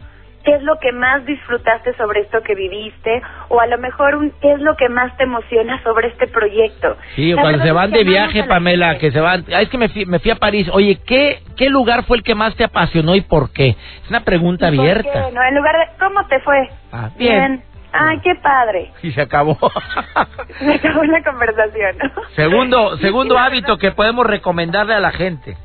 Qué 0.43 0.55
es 0.55 0.63
lo 0.63 0.79
que 0.79 0.93
más 0.93 1.25
disfrutaste 1.25 1.95
sobre 1.95 2.21
esto 2.21 2.43
que 2.43 2.55
viviste 2.55 3.23
o 3.49 3.61
a 3.61 3.67
lo 3.67 3.79
mejor 3.79 4.17
un, 4.17 4.33
qué 4.41 4.53
es 4.53 4.61
lo 4.61 4.77
que 4.77 4.89
más 4.89 5.17
te 5.17 5.25
emociona 5.25 5.83
sobre 5.83 6.09
este 6.09 6.27
proyecto. 6.29 6.97
Sí, 7.15 7.33
cuando 7.35 7.63
se 7.63 7.73
van 7.73 7.91
de 7.91 8.05
viaje, 8.05 8.45
Pamela, 8.45 8.99
que 8.99 9.11
se 9.11 9.21
van, 9.21 9.45
es 9.49 9.69
que 9.69 9.79
me 9.79 9.89
fui, 9.89 10.07
me 10.07 10.19
fui 10.19 10.31
a 10.31 10.37
París. 10.37 10.69
Oye, 10.73 10.99
¿qué 11.07 11.41
qué 11.57 11.71
lugar 11.71 12.05
fue 12.05 12.17
el 12.17 12.23
que 12.23 12.35
más 12.35 12.55
te 12.57 12.65
apasionó 12.65 13.15
y 13.15 13.21
por 13.21 13.53
qué? 13.53 13.71
Es 13.71 14.11
una 14.11 14.25
pregunta 14.25 14.69
abierta. 14.69 15.31
No, 15.33 15.43
en 15.43 15.55
lugar 15.55 15.77
de 15.77 15.99
¿cómo 15.99 16.27
te 16.27 16.41
fue? 16.41 16.69
Ah, 16.93 17.11
bien. 17.17 17.63
Ay, 17.93 18.19
qué 18.21 18.35
padre. 18.37 18.91
Y 19.03 19.13
se 19.13 19.21
acabó. 19.21 19.59
se 20.59 20.73
acabó 20.73 21.05
la 21.05 21.23
conversación. 21.23 21.97
Segundo, 22.37 22.97
segundo 22.99 23.39
hábito 23.39 23.77
que 23.79 23.93
podemos 23.93 24.27
recomendarle 24.27 24.95
a 24.95 25.01
la 25.01 25.11
gente. 25.11 25.57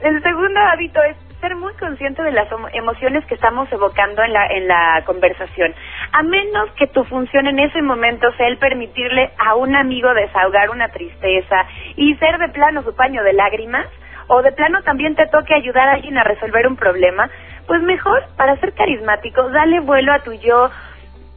El 0.00 0.22
segundo 0.22 0.60
hábito 0.60 1.02
es 1.02 1.16
ser 1.40 1.56
muy 1.56 1.72
consciente 1.74 2.22
de 2.22 2.32
las 2.32 2.48
emociones 2.72 3.24
que 3.26 3.34
estamos 3.34 3.70
evocando 3.72 4.22
en 4.22 4.32
la, 4.32 4.46
en 4.46 4.68
la 4.68 5.02
conversación. 5.06 5.74
A 6.12 6.22
menos 6.22 6.70
que 6.72 6.86
tu 6.88 7.04
función 7.04 7.46
en 7.46 7.58
ese 7.58 7.82
momento 7.82 8.30
sea 8.36 8.48
el 8.48 8.58
permitirle 8.58 9.30
a 9.38 9.54
un 9.54 9.74
amigo 9.76 10.12
desahogar 10.14 10.70
una 10.70 10.88
tristeza 10.88 11.66
y 11.96 12.14
ser 12.16 12.38
de 12.38 12.48
plano 12.48 12.82
su 12.82 12.94
paño 12.94 13.22
de 13.22 13.32
lágrimas, 13.32 13.86
o 14.28 14.42
de 14.42 14.52
plano 14.52 14.82
también 14.82 15.14
te 15.14 15.26
toque 15.26 15.54
ayudar 15.54 15.88
a 15.88 15.92
alguien 15.92 16.18
a 16.18 16.24
resolver 16.24 16.66
un 16.66 16.76
problema, 16.76 17.30
pues 17.66 17.82
mejor, 17.82 18.22
para 18.36 18.56
ser 18.56 18.74
carismático, 18.74 19.48
dale 19.50 19.80
vuelo 19.80 20.12
a 20.12 20.20
tu 20.20 20.32
yo, 20.34 20.70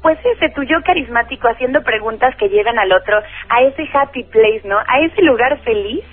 pues 0.01 0.19
ese 0.25 0.49
tu 0.49 0.63
yo 0.63 0.81
carismático 0.83 1.47
haciendo 1.47 1.83
preguntas 1.83 2.35
que 2.35 2.49
lleven 2.49 2.77
al 2.77 2.91
otro 2.91 3.21
a 3.49 3.61
ese 3.61 3.87
happy 3.93 4.23
place, 4.25 4.61
¿no? 4.65 4.77
A 4.77 4.99
ese 5.01 5.21
lugar 5.21 5.59
feliz 5.59 6.03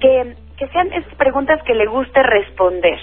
que, 0.00 0.34
que 0.56 0.68
sean 0.68 0.92
esas 0.92 1.14
preguntas 1.16 1.62
que 1.64 1.74
le 1.74 1.86
guste 1.86 2.22
responder. 2.22 2.98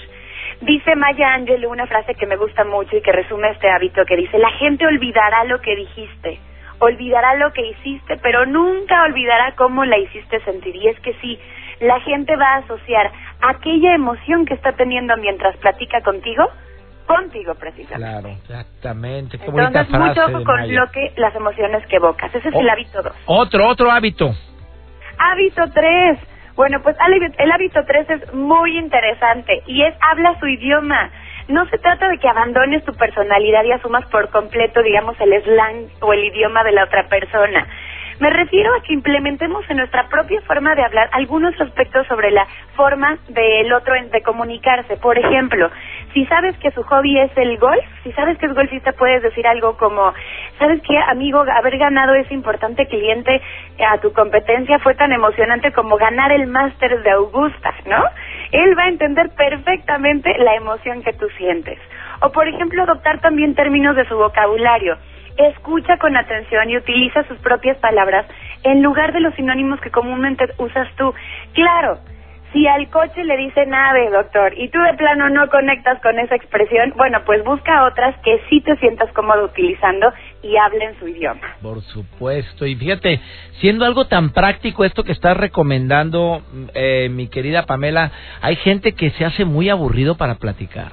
Dice 0.60 0.94
Maya 0.94 1.34
Angelou 1.34 1.72
una 1.72 1.86
frase 1.86 2.14
que 2.14 2.26
me 2.26 2.36
gusta 2.36 2.64
mucho 2.64 2.96
y 2.96 3.00
que 3.00 3.12
resume 3.12 3.50
este 3.50 3.70
hábito 3.70 4.04
que 4.04 4.16
dice, 4.16 4.38
la 4.38 4.50
gente 4.52 4.86
olvidará 4.86 5.44
lo 5.44 5.60
que 5.60 5.74
dijiste, 5.74 6.38
olvidará 6.78 7.34
lo 7.36 7.52
que 7.52 7.66
hiciste, 7.66 8.18
pero 8.18 8.44
nunca 8.44 9.04
olvidará 9.04 9.54
cómo 9.56 9.84
la 9.86 9.96
hiciste 9.98 10.40
sentir. 10.44 10.76
Y 10.76 10.88
es 10.88 11.00
que 11.00 11.14
sí, 11.14 11.38
la 11.80 11.98
gente 12.00 12.36
va 12.36 12.54
a 12.54 12.58
asociar 12.58 13.10
aquella 13.40 13.94
emoción 13.94 14.44
que 14.44 14.54
está 14.54 14.72
teniendo 14.72 15.16
mientras 15.16 15.56
platica 15.56 16.02
contigo 16.02 16.46
contigo 17.06 17.54
precisamente. 17.56 17.96
Claro, 17.96 18.28
exactamente. 18.28 19.36
Qué 19.38 19.46
Entonces, 19.46 19.88
frase 19.88 20.20
mucho 20.20 20.44
con 20.44 20.74
lo 20.74 20.90
que 20.92 21.12
las 21.16 21.34
emociones 21.34 21.84
que 21.88 21.96
evocas. 21.96 22.32
Ese 22.32 22.48
es 22.48 22.54
el 22.54 22.68
hábito 22.68 23.02
2. 23.02 23.12
Otro, 23.26 23.66
otro 23.66 23.90
hábito. 23.90 24.32
Hábito 25.18 25.62
3 25.74 26.18
bueno, 26.60 26.82
pues 26.82 26.94
el 27.38 27.52
hábito 27.52 27.80
3 27.86 28.10
es 28.10 28.34
muy 28.34 28.76
interesante 28.76 29.62
y 29.64 29.82
es 29.82 29.94
habla 29.98 30.38
su 30.38 30.46
idioma. 30.46 31.10
No 31.48 31.64
se 31.70 31.78
trata 31.78 32.06
de 32.06 32.18
que 32.18 32.28
abandones 32.28 32.84
tu 32.84 32.92
personalidad 32.92 33.64
y 33.64 33.72
asumas 33.72 34.04
por 34.08 34.28
completo, 34.28 34.82
digamos, 34.82 35.18
el 35.22 35.42
slang 35.42 35.88
o 36.02 36.12
el 36.12 36.22
idioma 36.22 36.62
de 36.62 36.72
la 36.72 36.84
otra 36.84 37.08
persona. 37.08 37.66
Me 38.18 38.28
refiero 38.28 38.74
a 38.74 38.82
que 38.82 38.92
implementemos 38.92 39.64
en 39.70 39.78
nuestra 39.78 40.06
propia 40.10 40.42
forma 40.42 40.74
de 40.74 40.84
hablar 40.84 41.08
algunos 41.12 41.58
aspectos 41.58 42.06
sobre 42.08 42.30
la 42.30 42.46
forma 42.76 43.16
del 43.28 43.72
otro 43.72 43.94
de 43.94 44.20
comunicarse. 44.20 44.98
Por 44.98 45.16
ejemplo, 45.16 45.70
si 46.12 46.26
sabes 46.26 46.56
que 46.58 46.70
su 46.72 46.82
hobby 46.82 47.18
es 47.18 47.30
el 47.36 47.56
golf, 47.58 47.84
si 48.02 48.12
sabes 48.12 48.38
que 48.38 48.46
es 48.46 48.54
golfista, 48.54 48.92
puedes 48.92 49.22
decir 49.22 49.46
algo 49.46 49.76
como, 49.76 50.12
¿sabes 50.58 50.80
qué, 50.82 50.98
amigo? 50.98 51.40
Haber 51.40 51.78
ganado 51.78 52.14
ese 52.14 52.34
importante 52.34 52.86
cliente 52.86 53.40
a 53.88 53.98
tu 53.98 54.12
competencia 54.12 54.78
fue 54.80 54.94
tan 54.94 55.12
emocionante 55.12 55.72
como 55.72 55.96
ganar 55.96 56.32
el 56.32 56.46
máster 56.46 57.02
de 57.02 57.10
Augusta, 57.10 57.74
¿no? 57.86 58.02
Él 58.52 58.76
va 58.76 58.84
a 58.84 58.88
entender 58.88 59.30
perfectamente 59.36 60.36
la 60.38 60.54
emoción 60.54 61.02
que 61.02 61.12
tú 61.12 61.28
sientes. 61.36 61.78
O, 62.22 62.30
por 62.32 62.48
ejemplo, 62.48 62.82
adoptar 62.82 63.20
también 63.20 63.54
términos 63.54 63.96
de 63.96 64.06
su 64.06 64.16
vocabulario 64.16 64.96
escucha 65.36 65.96
con 65.98 66.16
atención 66.16 66.68
y 66.68 66.76
utiliza 66.76 67.22
sus 67.24 67.38
propias 67.38 67.78
palabras 67.78 68.26
en 68.62 68.82
lugar 68.82 69.12
de 69.12 69.20
los 69.20 69.34
sinónimos 69.34 69.80
que 69.80 69.90
comúnmente 69.90 70.44
usas 70.58 70.88
tú. 70.96 71.14
Claro, 71.54 71.98
si 72.52 72.66
al 72.66 72.88
coche 72.90 73.24
le 73.24 73.36
dice 73.36 73.64
nave, 73.66 74.10
doctor, 74.10 74.52
y 74.56 74.68
tú 74.68 74.78
de 74.80 74.94
plano 74.94 75.30
no 75.30 75.48
conectas 75.48 76.00
con 76.02 76.18
esa 76.18 76.34
expresión, 76.34 76.92
bueno, 76.96 77.22
pues 77.24 77.44
busca 77.44 77.84
otras 77.84 78.16
que 78.22 78.40
sí 78.48 78.60
te 78.60 78.76
sientas 78.76 79.12
cómodo 79.12 79.44
utilizando 79.44 80.12
y 80.42 80.56
hablen 80.56 80.98
su 80.98 81.08
idioma. 81.08 81.56
Por 81.62 81.80
supuesto. 81.82 82.66
Y 82.66 82.74
fíjate, 82.74 83.20
siendo 83.60 83.84
algo 83.84 84.06
tan 84.06 84.30
práctico 84.30 84.84
esto 84.84 85.04
que 85.04 85.12
estás 85.12 85.36
recomendando, 85.36 86.42
eh, 86.74 87.08
mi 87.10 87.28
querida 87.28 87.66
Pamela, 87.66 88.10
hay 88.40 88.56
gente 88.56 88.92
que 88.92 89.10
se 89.10 89.24
hace 89.24 89.44
muy 89.44 89.68
aburrido 89.68 90.16
para 90.16 90.36
platicar. 90.36 90.92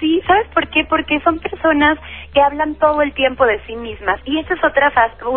Sí, 0.00 0.20
¿sabes 0.26 0.48
por 0.54 0.66
qué? 0.68 0.84
Porque 0.88 1.20
son 1.20 1.38
personas 1.38 1.98
que 2.32 2.40
hablan 2.40 2.76
todo 2.76 3.02
el 3.02 3.12
tiempo 3.12 3.46
de 3.46 3.60
sí 3.66 3.76
mismas. 3.76 4.20
Y 4.24 4.38
esa 4.38 4.54
es 4.54 4.64
otra, 4.64 4.92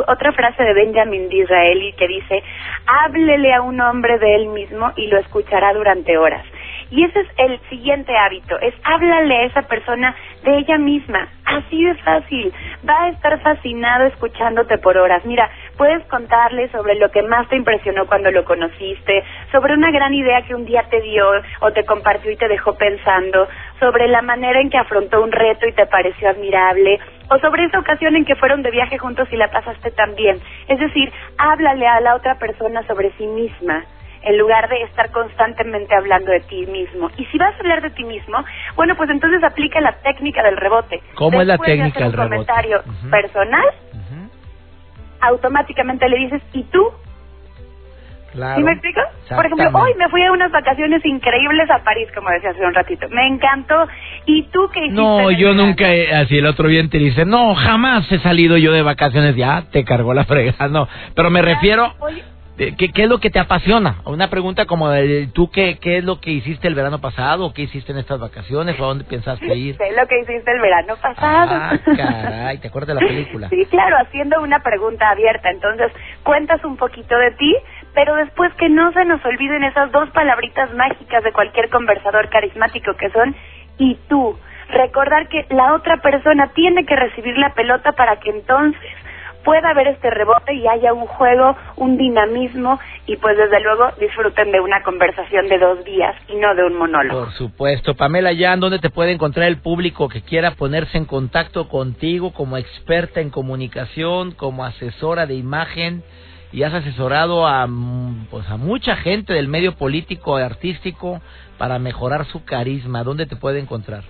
otra 0.08 0.32
frase 0.34 0.64
de 0.64 0.74
Benjamin 0.74 1.30
Disraeli 1.30 1.94
que 1.94 2.08
dice, 2.08 2.44
háblele 2.86 3.54
a 3.54 3.62
un 3.62 3.80
hombre 3.82 4.20
de 4.20 4.36
él 4.36 4.48
mismo 4.48 4.92
y 4.96 5.08
lo 5.08 5.18
escuchará 5.18 5.74
durante 5.74 6.18
horas. 6.18 6.46
Y 6.92 7.04
ese 7.04 7.22
es 7.22 7.28
el 7.38 7.60
siguiente 7.70 8.16
hábito, 8.16 8.60
es 8.60 8.74
háblale 8.84 9.36
a 9.36 9.44
esa 9.46 9.64
persona 9.64 10.16
de 10.44 10.58
ella 10.60 10.78
misma, 10.78 11.28
así 11.44 11.84
de 11.84 11.96
fácil. 11.96 12.54
Va 12.88 13.06
a 13.06 13.10
estar 13.10 13.40
fascinado 13.42 14.06
escuchándote 14.06 14.78
por 14.78 14.98
horas. 14.98 15.26
Mira, 15.26 15.50
puedes 15.76 16.06
contarle 16.06 16.70
sobre 16.70 16.94
lo 16.96 17.10
que 17.10 17.24
más 17.24 17.48
te 17.50 17.56
impresionó 17.56 18.06
cuando 18.06 18.30
lo 18.30 18.46
conociste, 18.46 19.24
sobre 19.52 19.74
una 19.74 19.90
gran 19.90 20.14
idea 20.14 20.44
que 20.44 20.54
un 20.54 20.66
día 20.66 20.84
te 20.92 21.02
dio 21.02 21.26
o 21.62 21.72
te 21.72 21.84
compartió 21.84 22.30
y 22.30 22.38
te 22.38 22.48
dejó 22.48 22.76
pensando, 22.76 23.48
sobre 23.84 24.08
la 24.08 24.22
manera 24.22 24.62
en 24.62 24.70
que 24.70 24.78
afrontó 24.78 25.22
un 25.22 25.34
reto 25.34 25.68
y 25.68 25.74
te 25.74 25.86
pareció 25.88 26.30
admirable, 26.30 27.00
o 27.30 27.38
sobre 27.40 27.66
esa 27.66 27.80
ocasión 27.80 28.16
en 28.16 28.24
que 28.24 28.38
fueron 28.38 28.62
de 28.62 28.72
viaje 28.72 28.98
juntos 28.98 29.28
y 29.30 29.36
la 29.36 29.52
pasaste 29.52 29.92
tan 29.92 30.16
bien. 30.16 30.40
Es 30.70 30.80
decir, 30.80 31.12
háblale 31.38 31.86
a 31.86 32.00
la 32.00 32.16
otra 32.16 32.40
persona 32.40 32.88
sobre 32.88 33.12
sí 33.18 33.28
misma 33.28 33.84
en 34.22 34.38
lugar 34.38 34.70
de 34.70 34.84
estar 34.84 35.12
constantemente 35.12 35.94
hablando 35.94 36.32
de 36.32 36.40
ti 36.40 36.66
mismo. 36.66 37.10
Y 37.18 37.26
si 37.26 37.38
vas 37.38 37.54
a 37.56 37.58
hablar 37.58 37.82
de 37.82 37.90
ti 37.90 38.06
mismo, 38.06 38.38
bueno, 38.78 38.96
pues 38.96 39.10
entonces 39.10 39.44
aplica 39.44 39.82
la 39.82 39.92
técnica 39.98 40.42
del 40.44 40.56
rebote. 40.56 41.02
¿Cómo 41.16 41.42
es 41.42 41.48
la 41.48 41.58
técnica 41.58 42.06
del 42.06 42.14
rebote? 42.14 42.30
comentario 42.30 42.84
personal, 43.12 43.66
automáticamente 45.20 46.08
le 46.08 46.20
dices, 46.20 46.42
¿y 46.54 46.64
tú? 46.64 46.90
Claro. 48.34 48.58
¿Sí 48.58 48.64
me 48.64 48.72
explico? 48.72 49.00
Por 49.30 49.46
ejemplo, 49.46 49.80
hoy 49.80 49.94
me 49.96 50.10
fui 50.10 50.24
a 50.24 50.32
unas 50.32 50.52
vacaciones 50.52 51.06
increíbles 51.06 51.70
a 51.70 51.84
París, 51.84 52.08
como 52.16 52.30
decía 52.32 52.50
hace 52.50 52.66
un 52.66 52.74
ratito. 52.74 53.08
Me 53.10 53.28
encantó. 53.28 53.88
¿Y 54.26 54.44
tú 54.50 54.70
qué 54.74 54.80
hiciste? 54.80 55.02
No, 55.02 55.32
yo 55.32 55.54
nunca, 55.54 55.86
así 56.16 56.40
el 56.40 56.48
otro 56.48 56.68
día 56.68 56.84
te 56.90 56.98
dice, 56.98 57.26
no, 57.26 57.54
jamás 57.54 58.12
he 58.12 58.20
salido 58.20 58.58
yo 58.58 58.72
de 58.74 58.82
vacaciones. 58.82 59.36
Ya, 59.36 59.64
te 59.72 59.84
cargó 59.86 60.14
la 60.14 60.26
fregada, 60.26 60.68
no. 60.68 60.88
Pero 61.16 61.30
me 61.30 61.42
refiero... 61.42 61.94
¿Qué, 62.58 62.76
¿Qué, 62.76 63.04
es 63.04 63.10
lo 63.10 63.20
que 63.20 63.32
te 63.32 63.40
apasiona? 63.40 64.02
Una 64.06 64.30
pregunta 64.30 64.66
como 64.66 64.90
de, 64.90 65.28
tú 65.34 65.50
qué, 65.50 65.80
qué 65.80 65.98
es 65.98 66.04
lo 66.04 66.22
que 66.22 66.30
hiciste 66.30 66.68
el 66.68 66.76
verano 66.76 67.02
pasado, 67.02 67.52
qué 67.52 67.64
hiciste 67.64 67.92
en 67.92 67.98
estas 67.98 68.20
vacaciones, 68.20 68.80
o 68.80 68.84
a 68.84 68.88
dónde 68.88 69.06
pensaste 69.06 69.56
ir. 69.56 69.76
¿Qué 69.78 69.90
es 69.90 69.96
lo 69.96 70.06
que 70.06 70.20
hiciste 70.20 70.52
el 70.52 70.62
verano 70.62 70.96
pasado? 71.02 71.52
Ah, 71.52 71.80
caray, 71.98 72.60
¿te 72.60 72.68
acuerdas 72.68 72.96
de 72.96 73.02
la 73.02 73.08
película? 73.08 73.50
Sí, 73.50 73.66
claro, 73.72 73.98
haciendo 73.98 74.40
una 74.42 74.60
pregunta 74.62 75.10
abierta. 75.10 75.50
Entonces, 75.50 75.92
cuentas 76.22 76.64
un 76.64 76.78
poquito 76.78 77.18
de 77.18 77.32
ti, 77.32 77.56
pero 77.96 78.16
después 78.18 78.54
que 78.54 78.70
no 78.70 78.92
se 78.92 79.04
nos 79.06 79.24
olviden 79.26 79.64
esas 79.64 79.92
dos 79.92 80.10
palabritas 80.12 80.72
mágicas 80.76 81.24
de 81.24 81.32
cualquier 81.32 81.70
conversador 81.70 82.30
carismático 82.30 82.96
que 82.96 83.10
son 83.10 83.36
y 83.80 83.98
tú. 84.08 84.38
Recordar 84.70 85.28
que 85.28 85.46
la 85.50 85.74
otra 85.74 85.98
persona 85.98 86.52
tiene 86.54 86.86
que 86.86 86.96
recibir 86.96 87.38
la 87.38 87.54
pelota 87.54 87.94
para 87.94 88.18
que 88.18 88.30
entonces 88.30 88.80
pueda 89.44 89.70
haber 89.70 89.88
este 89.88 90.10
rebote 90.10 90.54
y 90.54 90.68
haya 90.68 90.94
un 90.94 91.06
juego, 91.06 91.56
un 91.76 91.98
dinamismo 91.98 92.80
y 93.06 93.18
pues 93.18 93.38
desde 93.38 93.60
luego 93.62 93.90
disfruten 94.00 94.52
de 94.52 94.60
una 94.60 94.82
conversación 94.84 95.48
de 95.48 95.60
dos 95.60 95.84
días 95.84 96.16
y 96.28 96.36
no 96.36 96.56
de 96.56 96.64
un 96.64 96.78
monólogo. 96.78 97.26
Por 97.26 97.34
supuesto. 97.34 97.96
Pamela 97.96 98.32
Yan, 98.32 98.60
¿dónde 98.60 98.80
te 98.80 98.90
puede 98.90 99.12
encontrar 99.12 99.48
el 99.48 99.58
público 99.58 100.10
que 100.10 100.22
quiera 100.22 100.52
ponerse 100.52 100.98
en 100.98 101.06
contacto 101.06 101.68
contigo 101.68 102.34
como 102.34 102.58
experta 102.58 103.22
en 103.22 103.30
comunicación, 103.30 104.32
como 104.32 104.66
asesora 104.66 105.26
de 105.26 105.36
imagen? 105.36 106.04
y 106.54 106.62
has 106.62 106.74
asesorado 106.74 107.48
a, 107.48 107.68
pues, 108.30 108.48
a 108.48 108.58
mucha 108.58 108.96
gente 108.96 109.34
del 109.34 109.48
medio 109.48 109.76
político 109.76 110.40
y 110.40 110.44
artístico 110.44 111.20
para 111.58 111.80
mejorar 111.80 112.28
su 112.28 112.46
carisma. 112.46 113.04
¿Dónde 113.04 113.26
te 113.26 113.36
puede 113.36 113.60
encontrar? 113.60 114.04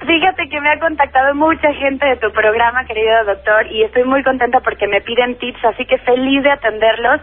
Fíjate 0.00 0.48
que 0.48 0.60
me 0.60 0.70
ha 0.70 0.78
contactado 0.80 1.34
mucha 1.34 1.72
gente 1.72 2.04
de 2.04 2.16
tu 2.16 2.30
programa, 2.32 2.84
querido 2.84 3.24
doctor, 3.24 3.66
y 3.70 3.82
estoy 3.84 4.04
muy 4.04 4.22
contenta 4.22 4.60
porque 4.60 4.86
me 4.86 5.00
piden 5.00 5.36
tips, 5.38 5.64
así 5.64 5.86
que 5.86 5.98
feliz 5.98 6.42
de 6.42 6.50
atenderlos. 6.50 7.20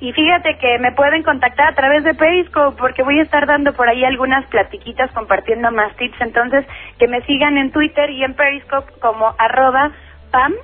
Y 0.00 0.12
fíjate 0.12 0.56
que 0.58 0.78
me 0.78 0.92
pueden 0.92 1.22
contactar 1.22 1.68
a 1.68 1.74
través 1.74 2.02
de 2.04 2.14
Periscope 2.14 2.76
porque 2.76 3.02
voy 3.02 3.20
a 3.20 3.22
estar 3.22 3.46
dando 3.46 3.72
por 3.72 3.88
ahí 3.88 4.04
algunas 4.04 4.44
platiquitas 4.46 5.10
compartiendo 5.12 5.70
más 5.70 5.94
tips. 5.96 6.20
Entonces, 6.20 6.66
que 6.98 7.06
me 7.06 7.22
sigan 7.22 7.56
en 7.56 7.70
Twitter 7.70 8.10
y 8.10 8.24
en 8.24 8.34
Periscope 8.34 8.92
como 9.00 9.32
arroba 9.38 9.92
Pam 10.32 10.54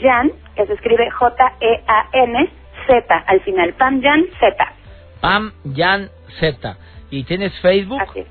Jan, 0.00 0.30
que 0.56 0.66
se 0.66 0.72
escribe 0.72 1.10
J-E-A-N 1.10 2.50
Z 2.86 3.24
al 3.26 3.40
final. 3.40 3.74
Pam 3.74 4.00
Jan 4.00 4.24
Z. 4.38 4.72
Pam 5.20 5.52
Jan 5.74 6.08
Z. 6.38 6.76
¿Y 7.10 7.24
tienes 7.24 7.52
Facebook? 7.60 8.00
Así 8.00 8.24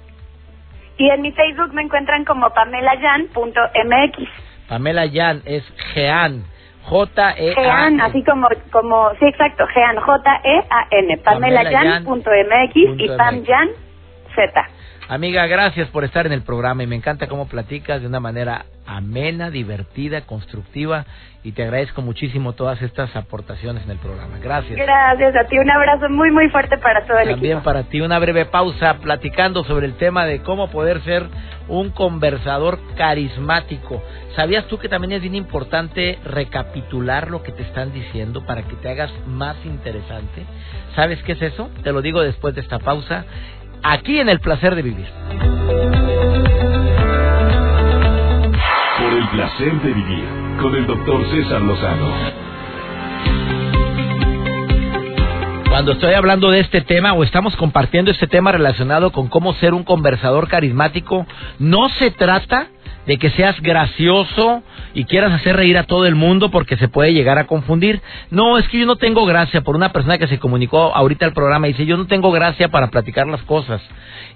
Y 1.00 1.10
en 1.10 1.22
mi 1.22 1.32
Facebook 1.32 1.74
me 1.74 1.82
encuentran 1.82 2.26
como 2.26 2.50
pamelayan.mx. 2.52 4.30
Pamela 4.68 5.06
Yan 5.06 5.42
es 5.46 5.64
Jean. 5.96 6.44
J-E-A. 6.84 7.36
Jean, 7.36 8.02
así 8.02 8.24
como, 8.24 8.48
como, 8.72 9.12
sí, 9.20 9.26
exacto, 9.26 9.66
Jean, 9.74 9.96
J-E-A-N, 9.98 11.18
pamelayan.mx 11.18 12.76
y 12.76 13.08
Pamjan 13.18 13.70
Z. 14.36 14.70
Amiga, 15.10 15.48
gracias 15.48 15.88
por 15.88 16.04
estar 16.04 16.28
en 16.28 16.34
el 16.34 16.44
programa 16.44 16.84
y 16.84 16.88
me 16.88 16.96
encanta 16.96 17.26
cómo 17.26 17.48
platicas 17.48 18.00
de 18.00 18.06
una 18.06 18.20
manera 18.20 18.66
amena, 18.86 19.50
divertida, 19.50 20.22
constructiva 20.22 21.04
y 21.44 21.54
te 21.54 21.64
agradezco 21.64 22.04
muchísimo 22.04 22.54
todas 22.54 22.80
estas 22.84 23.16
aportaciones 23.16 23.84
en 23.86 23.90
el 23.90 23.98
programa. 23.98 24.38
Gracias. 24.38 24.78
Gracias 24.78 25.36
a 25.36 25.48
ti, 25.48 25.58
un 25.58 25.72
abrazo 25.72 26.10
muy 26.10 26.30
muy 26.30 26.48
fuerte 26.50 26.78
para 26.78 27.08
todo 27.08 27.18
el 27.18 27.30
También 27.30 27.62
para 27.62 27.84
ti 27.84 28.02
una 28.02 28.20
breve 28.20 28.46
pausa 28.46 29.00
platicando 29.00 29.64
sobre 29.64 29.88
el 29.88 29.96
tema 29.96 30.26
de 30.26 30.44
cómo 30.44 30.70
poder 30.70 31.02
ser 31.02 31.26
un 31.68 31.90
conversador 31.90 32.78
carismático. 32.96 34.04
¿Sabías 34.36 34.66
tú 34.68 34.78
que 34.78 34.90
también 34.90 35.14
es 35.14 35.22
bien 35.22 35.36
importante 35.36 36.20
recapitular 36.24 37.32
lo 37.32 37.42
que 37.42 37.52
te 37.52 37.64
están 37.64 37.92
diciendo 37.94 38.46
para 38.46 38.62
que 38.62 38.76
te 38.76 38.90
hagas 38.90 39.12
más 39.26 39.56
interesante? 39.66 40.46
¿Sabes 40.96 41.24
qué 41.24 41.32
es 41.32 41.42
eso? 41.42 41.72
Te 41.84 41.92
lo 41.92 42.04
digo 42.04 42.22
después 42.22 42.54
de 42.54 42.62
esta 42.62 42.78
pausa 42.78 43.26
aquí 43.84 44.20
en 44.20 44.30
el 44.30 44.40
placer 44.40 44.76
de 44.76 44.82
vivir. 44.82 45.08
Por 48.98 49.14
el 49.14 49.28
placer 49.30 49.82
de 49.82 49.94
vivir 49.94 50.26
con 50.62 50.76
el 50.76 50.86
doctor 50.86 51.26
César 51.32 51.62
Lozano. 51.62 52.50
Cuando 55.70 55.92
estoy 55.94 56.14
hablando 56.14 56.50
de 56.50 56.60
este 56.60 56.82
tema 56.82 57.14
o 57.14 57.24
estamos 57.24 57.56
compartiendo 57.56 58.12
este 58.12 58.28
tema 58.28 58.52
relacionado 58.52 59.12
con 59.12 59.28
cómo 59.28 59.54
ser 59.54 59.74
un 59.74 59.84
conversador 59.84 60.48
carismático, 60.48 61.26
no 61.60 61.90
se 61.90 62.12
trata 62.12 62.68
de 63.06 63.18
que 63.18 63.30
seas 63.32 63.60
gracioso 63.62 64.64
y 64.94 65.06
quieras 65.06 65.32
hacer 65.32 65.56
reír 65.56 65.78
a 65.78 65.84
todo 65.84 66.06
el 66.06 66.16
mundo 66.16 66.52
porque 66.52 66.78
se 66.78 66.88
puede 66.88 67.14
llegar 67.14 67.38
a 67.38 67.48
confundir. 67.48 68.02
No, 68.30 68.58
es 68.58 68.68
que 68.68 68.80
yo 68.80 68.86
no 68.86 68.98
tengo 68.98 69.26
gracia 69.26 69.62
por 69.62 69.76
una 69.76 69.92
persona 69.92 70.18
que 70.18 70.28
se 70.28 70.40
comunicó 70.40 70.96
ahorita 70.96 71.26
al 71.26 71.34
programa 71.34 71.68
y 71.68 71.74
dice, 71.74 71.86
yo 71.86 71.98
no 71.98 72.08
tengo 72.08 72.32
gracia 72.32 72.70
para 72.70 72.88
platicar 72.88 73.28
las 73.28 73.42
cosas 73.44 73.82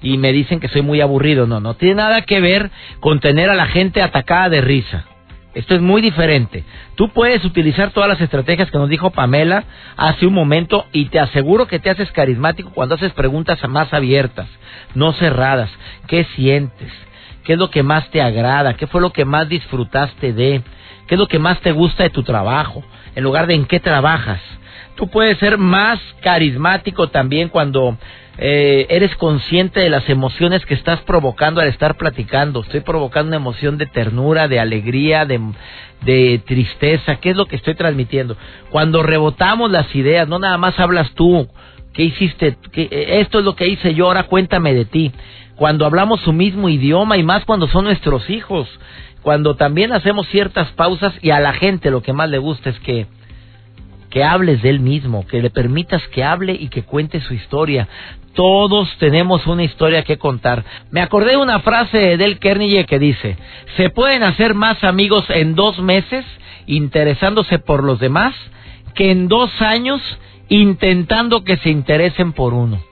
y 0.02 0.18
me 0.18 0.32
dicen 0.32 0.60
que 0.60 0.70
soy 0.70 0.82
muy 0.82 1.02
aburrido. 1.02 1.48
No, 1.48 1.60
no 1.60 1.76
tiene 1.76 1.96
nada 1.96 2.22
que 2.22 2.40
ver 2.40 2.72
con 3.00 3.20
tener 3.20 3.50
a 3.50 3.56
la 3.56 3.68
gente 3.68 4.02
atacada 4.02 4.50
de 4.50 4.62
risa. 4.62 5.06
Esto 5.54 5.76
es 5.76 5.82
muy 5.82 6.02
diferente. 6.02 6.64
Tú 6.96 7.10
puedes 7.10 7.46
utilizar 7.46 7.92
todas 7.92 8.10
las 8.10 8.20
estrategias 8.22 8.72
que 8.72 8.78
nos 8.78 8.90
dijo 8.90 9.12
Pamela 9.12 9.66
hace 9.98 10.26
un 10.26 10.34
momento 10.34 10.88
y 10.92 11.06
te 11.06 11.20
aseguro 11.20 11.68
que 11.68 11.80
te 11.80 11.92
haces 11.92 12.12
carismático 12.12 12.72
cuando 12.72 12.96
haces 12.96 13.14
preguntas 13.14 13.60
más 13.70 13.94
abiertas, 13.94 14.48
no 14.96 15.14
cerradas. 15.14 15.70
¿Qué 16.08 16.26
sientes? 16.36 16.92
¿Qué 17.44 17.54
es 17.54 17.60
lo 17.60 17.70
que 17.70 17.84
más 17.84 18.10
te 18.10 18.22
agrada? 18.22 18.76
¿Qué 18.76 18.88
fue 18.88 19.02
lo 19.02 19.12
que 19.12 19.26
más 19.26 19.50
disfrutaste 19.50 20.34
de? 20.34 20.62
¿Qué 21.08 21.16
es 21.16 21.20
lo 21.20 21.28
que 21.28 21.40
más 21.40 21.60
te 21.60 21.72
gusta 21.72 22.04
de 22.04 22.10
tu 22.10 22.24
trabajo? 22.24 22.84
En 23.16 23.24
lugar 23.24 23.48
de 23.48 23.56
en 23.56 23.66
qué 23.66 23.80
trabajas. 23.80 24.42
Tú 24.96 25.10
puedes 25.10 25.38
ser 25.40 25.58
más 25.58 26.00
carismático 26.22 27.10
también 27.10 27.50
cuando 27.50 27.98
eh, 28.38 28.86
eres 28.90 29.16
consciente 29.16 29.82
de 29.82 29.90
las 29.90 30.08
emociones 30.10 30.66
que 30.66 30.74
estás 30.74 31.02
provocando 31.02 31.60
al 31.60 31.68
estar 31.68 31.98
platicando. 31.98 32.62
Estoy 32.62 32.82
provocando 32.82 33.28
una 33.28 33.38
emoción 33.38 33.78
de 33.78 33.88
ternura, 33.88 34.48
de 34.48 34.60
alegría, 34.60 35.26
de, 35.26 36.42
tristeza. 36.46 37.18
¿Qué 37.18 37.32
es 37.32 37.36
lo 37.36 37.46
que 37.46 37.56
estoy 37.56 37.76
transmitiendo? 37.76 38.38
Cuando 38.70 39.04
rebotamos 39.04 39.70
las 39.72 39.94
ideas, 39.96 40.28
no 40.28 40.40
nada 40.40 40.58
más 40.58 40.80
hablas 40.80 41.12
tú. 41.14 41.50
¿Qué 41.94 42.04
hiciste? 42.04 42.58
¿Qué, 42.72 42.88
esto 43.20 43.40
es 43.40 43.46
lo 43.46 43.56
que 43.56 43.68
hice 43.68 43.94
yo, 43.94 44.08
ahora 44.08 44.24
cuéntame 44.24 44.74
de 44.74 44.86
ti 44.86 45.12
cuando 45.56 45.86
hablamos 45.86 46.22
su 46.22 46.34
mismo 46.34 46.70
idioma 46.70 47.18
y 47.18 47.24
más 47.24 47.46
cuando 47.46 47.68
son 47.68 47.86
nuestros 47.86 48.30
hijos, 48.30 48.68
cuando 49.22 49.56
también 49.56 49.94
hacemos 49.94 50.28
ciertas 50.28 50.72
pausas 50.72 51.14
y 51.22 51.32
a 51.32 51.40
la 51.40 51.54
gente 51.54 51.92
lo 51.92 52.02
que 52.02 52.14
más 52.14 52.30
le 52.30 52.38
gusta 52.38 52.70
es 52.70 52.80
que 52.80 53.08
que 54.10 54.24
hables 54.24 54.62
de 54.62 54.70
él 54.70 54.80
mismo, 54.80 55.26
que 55.26 55.42
le 55.42 55.50
permitas 55.50 56.08
que 56.10 56.24
hable 56.24 56.54
y 56.54 56.68
que 56.68 56.84
cuente 56.84 57.20
su 57.20 57.34
historia. 57.34 57.88
Todos 58.36 58.88
tenemos 59.00 59.48
una 59.48 59.64
historia 59.64 60.04
que 60.04 60.20
contar. 60.20 60.64
Me 60.92 61.02
acordé 61.02 61.32
de 61.32 61.38
una 61.38 61.62
frase 61.62 61.98
de 61.98 62.18
Del 62.18 62.38
Carnegie 62.38 62.86
que 62.86 63.00
dice, 63.00 63.38
se 63.76 63.90
pueden 63.90 64.22
hacer 64.22 64.54
más 64.54 64.84
amigos 64.84 65.26
en 65.30 65.56
dos 65.56 65.80
meses 65.80 66.26
interesándose 66.68 67.58
por 67.58 67.84
los 67.84 68.00
demás 68.00 68.36
que 68.94 69.10
en 69.10 69.28
dos 69.28 69.50
años 69.64 70.00
intentando 70.48 71.44
que 71.44 71.58
se 71.58 71.72
interesen 71.72 72.34
por 72.34 72.54
uno. 72.54 72.84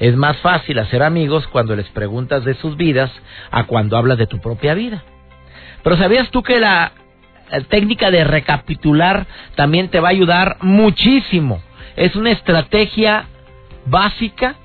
Es 0.00 0.16
más 0.16 0.38
fácil 0.38 0.78
hacer 0.78 1.02
amigos 1.02 1.46
cuando 1.46 1.76
les 1.76 1.86
preguntas 1.90 2.42
de 2.44 2.54
sus 2.54 2.76
vidas 2.78 3.12
a 3.50 3.64
cuando 3.64 3.98
hablas 3.98 4.16
de 4.16 4.26
tu 4.26 4.40
propia 4.40 4.72
vida. 4.72 5.04
Pero 5.82 5.98
¿sabías 5.98 6.30
tú 6.30 6.42
que 6.42 6.58
la 6.58 6.92
técnica 7.68 8.10
de 8.10 8.24
recapitular 8.24 9.26
también 9.56 9.88
te 9.88 10.00
va 10.00 10.08
a 10.08 10.12
ayudar 10.12 10.56
muchísimo? 10.62 11.62
Es 11.96 12.16
una 12.16 12.30
estrategia 12.30 13.26
básica 13.84 14.56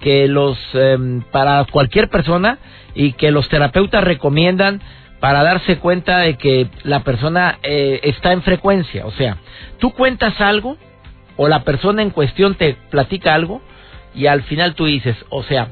que 0.00 0.28
los 0.28 0.56
em, 0.74 1.22
para 1.32 1.64
cualquier 1.64 2.08
persona 2.08 2.58
y 2.94 3.14
que 3.14 3.32
los 3.32 3.48
terapeutas 3.48 4.04
recomiendan 4.04 4.80
para 5.18 5.42
darse 5.42 5.78
cuenta 5.78 6.18
de 6.18 6.36
que 6.36 6.68
la 6.84 7.00
persona 7.00 7.58
eh, 7.64 7.98
está 8.04 8.32
en 8.32 8.42
frecuencia. 8.42 9.04
O 9.04 9.10
sea, 9.10 9.38
tú 9.78 9.90
cuentas 9.90 10.40
algo 10.40 10.76
o 11.36 11.48
la 11.48 11.64
persona 11.64 12.02
en 12.02 12.10
cuestión 12.10 12.54
te 12.54 12.76
platica 12.90 13.34
algo 13.34 13.60
y 14.18 14.26
al 14.26 14.42
final 14.42 14.74
tú 14.74 14.86
dices, 14.86 15.16
o 15.30 15.44
sea, 15.44 15.68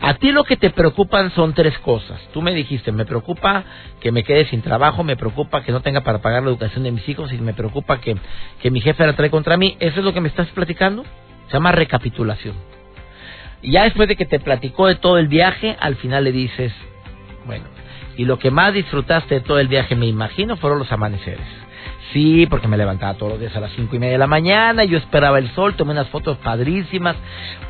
a 0.00 0.14
ti 0.14 0.32
lo 0.32 0.42
que 0.42 0.56
te 0.56 0.70
preocupan 0.70 1.30
son 1.30 1.54
tres 1.54 1.78
cosas. 1.78 2.20
Tú 2.32 2.42
me 2.42 2.52
dijiste, 2.52 2.90
me 2.90 3.06
preocupa 3.06 3.62
que 4.00 4.10
me 4.10 4.24
quede 4.24 4.44
sin 4.46 4.60
trabajo, 4.60 5.04
me 5.04 5.16
preocupa 5.16 5.62
que 5.62 5.70
no 5.70 5.82
tenga 5.82 6.00
para 6.00 6.20
pagar 6.20 6.42
la 6.42 6.48
educación 6.48 6.82
de 6.82 6.90
mis 6.90 7.08
hijos 7.08 7.32
y 7.32 7.38
me 7.38 7.54
preocupa 7.54 8.00
que, 8.00 8.16
que 8.60 8.72
mi 8.72 8.80
jefe 8.80 9.06
la 9.06 9.14
trae 9.14 9.30
contra 9.30 9.56
mí. 9.56 9.76
¿Eso 9.78 10.00
es 10.00 10.04
lo 10.04 10.12
que 10.12 10.20
me 10.20 10.26
estás 10.26 10.48
platicando? 10.48 11.04
Se 11.46 11.52
llama 11.52 11.70
recapitulación. 11.70 12.56
Y 13.62 13.70
ya 13.70 13.84
después 13.84 14.08
de 14.08 14.16
que 14.16 14.26
te 14.26 14.40
platicó 14.40 14.88
de 14.88 14.96
todo 14.96 15.18
el 15.18 15.28
viaje, 15.28 15.76
al 15.78 15.94
final 15.94 16.24
le 16.24 16.32
dices, 16.32 16.72
bueno, 17.46 17.66
y 18.16 18.24
lo 18.24 18.40
que 18.40 18.50
más 18.50 18.74
disfrutaste 18.74 19.36
de 19.36 19.40
todo 19.42 19.60
el 19.60 19.68
viaje, 19.68 19.94
me 19.94 20.06
imagino, 20.06 20.56
fueron 20.56 20.80
los 20.80 20.90
amaneceres. 20.90 21.46
Sí, 22.12 22.46
porque 22.46 22.68
me 22.68 22.76
levantaba 22.76 23.14
todos 23.14 23.32
los 23.32 23.40
días 23.40 23.56
a 23.56 23.60
las 23.60 23.72
cinco 23.72 23.96
y 23.96 23.98
media 23.98 24.12
de 24.12 24.18
la 24.18 24.26
mañana, 24.26 24.84
yo 24.84 24.96
esperaba 24.96 25.38
el 25.38 25.50
sol, 25.54 25.74
tomé 25.74 25.92
unas 25.92 26.08
fotos 26.08 26.38
padrísimas. 26.38 27.16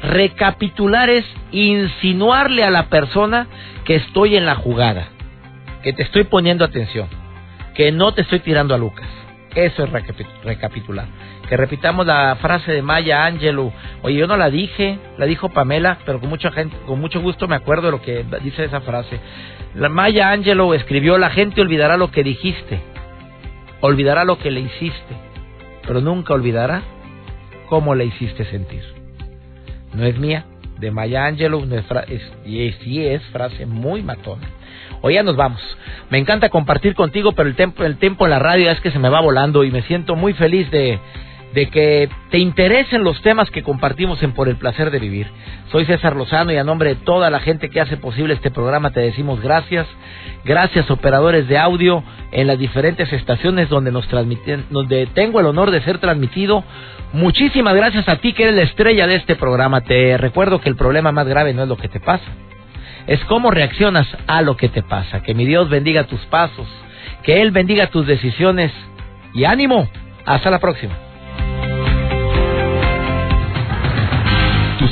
Recapitular 0.02 1.08
es 1.08 1.24
insinuarle 1.52 2.62
a 2.62 2.70
la 2.70 2.84
persona 2.88 3.46
que 3.84 3.96
estoy 3.96 4.36
en 4.36 4.44
la 4.44 4.54
jugada, 4.54 5.08
que 5.82 5.92
te 5.92 6.02
estoy 6.02 6.24
poniendo 6.24 6.64
atención, 6.64 7.08
que 7.74 7.92
no 7.92 8.12
te 8.12 8.22
estoy 8.22 8.40
tirando 8.40 8.74
a 8.74 8.78
Lucas. 8.78 9.08
Eso 9.54 9.84
es 9.84 9.90
recapitular. 10.44 11.06
Que 11.48 11.56
repitamos 11.56 12.04
la 12.04 12.36
frase 12.42 12.72
de 12.72 12.82
Maya 12.82 13.24
Angelou. 13.24 13.72
Oye, 14.02 14.16
yo 14.16 14.26
no 14.26 14.36
la 14.36 14.50
dije, 14.50 14.98
la 15.16 15.24
dijo 15.24 15.48
Pamela, 15.48 15.96
pero 16.04 16.20
con 16.20 16.28
mucha 16.28 16.52
gente, 16.52 16.76
con 16.86 17.00
mucho 17.00 17.22
gusto 17.22 17.48
me 17.48 17.56
acuerdo 17.56 17.86
de 17.86 17.92
lo 17.92 18.02
que 18.02 18.22
dice 18.42 18.64
esa 18.64 18.82
frase. 18.82 19.18
La 19.74 19.88
Maya 19.88 20.30
Angelou 20.30 20.74
escribió: 20.74 21.16
La 21.16 21.30
gente 21.30 21.62
olvidará 21.62 21.96
lo 21.96 22.10
que 22.10 22.22
dijiste, 22.22 22.82
olvidará 23.86 24.24
lo 24.24 24.38
que 24.38 24.50
le 24.50 24.60
hiciste, 24.60 25.16
pero 25.86 26.00
nunca 26.00 26.34
olvidará 26.34 26.82
cómo 27.68 27.94
le 27.94 28.06
hiciste 28.06 28.44
sentir. 28.46 28.82
No 29.94 30.04
es 30.04 30.18
mía, 30.18 30.44
de 30.78 30.90
Maya 30.90 31.26
Angelou, 31.26 31.66
y 32.44 32.72
sí 32.82 33.06
es 33.06 33.22
frase 33.26 33.66
muy 33.66 34.02
matona. 34.02 34.48
Hoy 35.00 35.14
ya 35.14 35.22
nos 35.22 35.36
vamos. 35.36 35.60
Me 36.10 36.18
encanta 36.18 36.48
compartir 36.48 36.94
contigo, 36.94 37.32
pero 37.32 37.48
el 37.48 37.56
tiempo, 37.56 37.84
el 37.84 37.96
tiempo 37.96 38.24
en 38.24 38.30
la 38.30 38.38
radio 38.38 38.70
es 38.70 38.80
que 38.80 38.90
se 38.90 38.98
me 38.98 39.08
va 39.08 39.20
volando 39.20 39.64
y 39.64 39.70
me 39.70 39.82
siento 39.82 40.16
muy 40.16 40.32
feliz 40.34 40.70
de, 40.70 40.98
de 41.56 41.70
que 41.70 42.10
te 42.30 42.38
interesen 42.38 43.02
los 43.02 43.22
temas 43.22 43.50
que 43.50 43.62
compartimos 43.62 44.22
en 44.22 44.32
Por 44.32 44.46
el 44.46 44.56
Placer 44.56 44.90
de 44.90 44.98
Vivir. 44.98 45.26
Soy 45.72 45.86
César 45.86 46.14
Lozano 46.14 46.52
y 46.52 46.58
a 46.58 46.64
nombre 46.64 46.90
de 46.90 46.94
toda 46.96 47.30
la 47.30 47.40
gente 47.40 47.70
que 47.70 47.80
hace 47.80 47.96
posible 47.96 48.34
este 48.34 48.50
programa 48.50 48.90
te 48.90 49.00
decimos 49.00 49.40
gracias. 49.40 49.86
Gracias 50.44 50.90
operadores 50.90 51.48
de 51.48 51.56
audio 51.56 52.04
en 52.30 52.46
las 52.46 52.58
diferentes 52.58 53.10
estaciones 53.10 53.70
donde 53.70 53.90
nos 53.90 54.06
transmiten, 54.06 54.66
donde 54.68 55.06
tengo 55.06 55.40
el 55.40 55.46
honor 55.46 55.70
de 55.70 55.80
ser 55.80 55.96
transmitido. 55.96 56.62
Muchísimas 57.14 57.74
gracias 57.74 58.06
a 58.06 58.16
ti 58.16 58.34
que 58.34 58.42
eres 58.42 58.56
la 58.56 58.62
estrella 58.62 59.06
de 59.06 59.14
este 59.14 59.34
programa. 59.34 59.80
Te 59.80 60.18
recuerdo 60.18 60.60
que 60.60 60.68
el 60.68 60.76
problema 60.76 61.10
más 61.10 61.26
grave 61.26 61.54
no 61.54 61.62
es 61.62 61.68
lo 61.70 61.78
que 61.78 61.88
te 61.88 62.00
pasa, 62.00 62.26
es 63.06 63.24
cómo 63.24 63.50
reaccionas 63.50 64.06
a 64.26 64.42
lo 64.42 64.58
que 64.58 64.68
te 64.68 64.82
pasa. 64.82 65.22
Que 65.22 65.32
mi 65.32 65.46
Dios 65.46 65.70
bendiga 65.70 66.04
tus 66.04 66.20
pasos, 66.26 66.68
que 67.22 67.40
Él 67.40 67.50
bendiga 67.50 67.86
tus 67.86 68.06
decisiones 68.06 68.72
y 69.32 69.44
ánimo. 69.44 69.88
Hasta 70.26 70.50
la 70.50 70.58
próxima. 70.58 71.05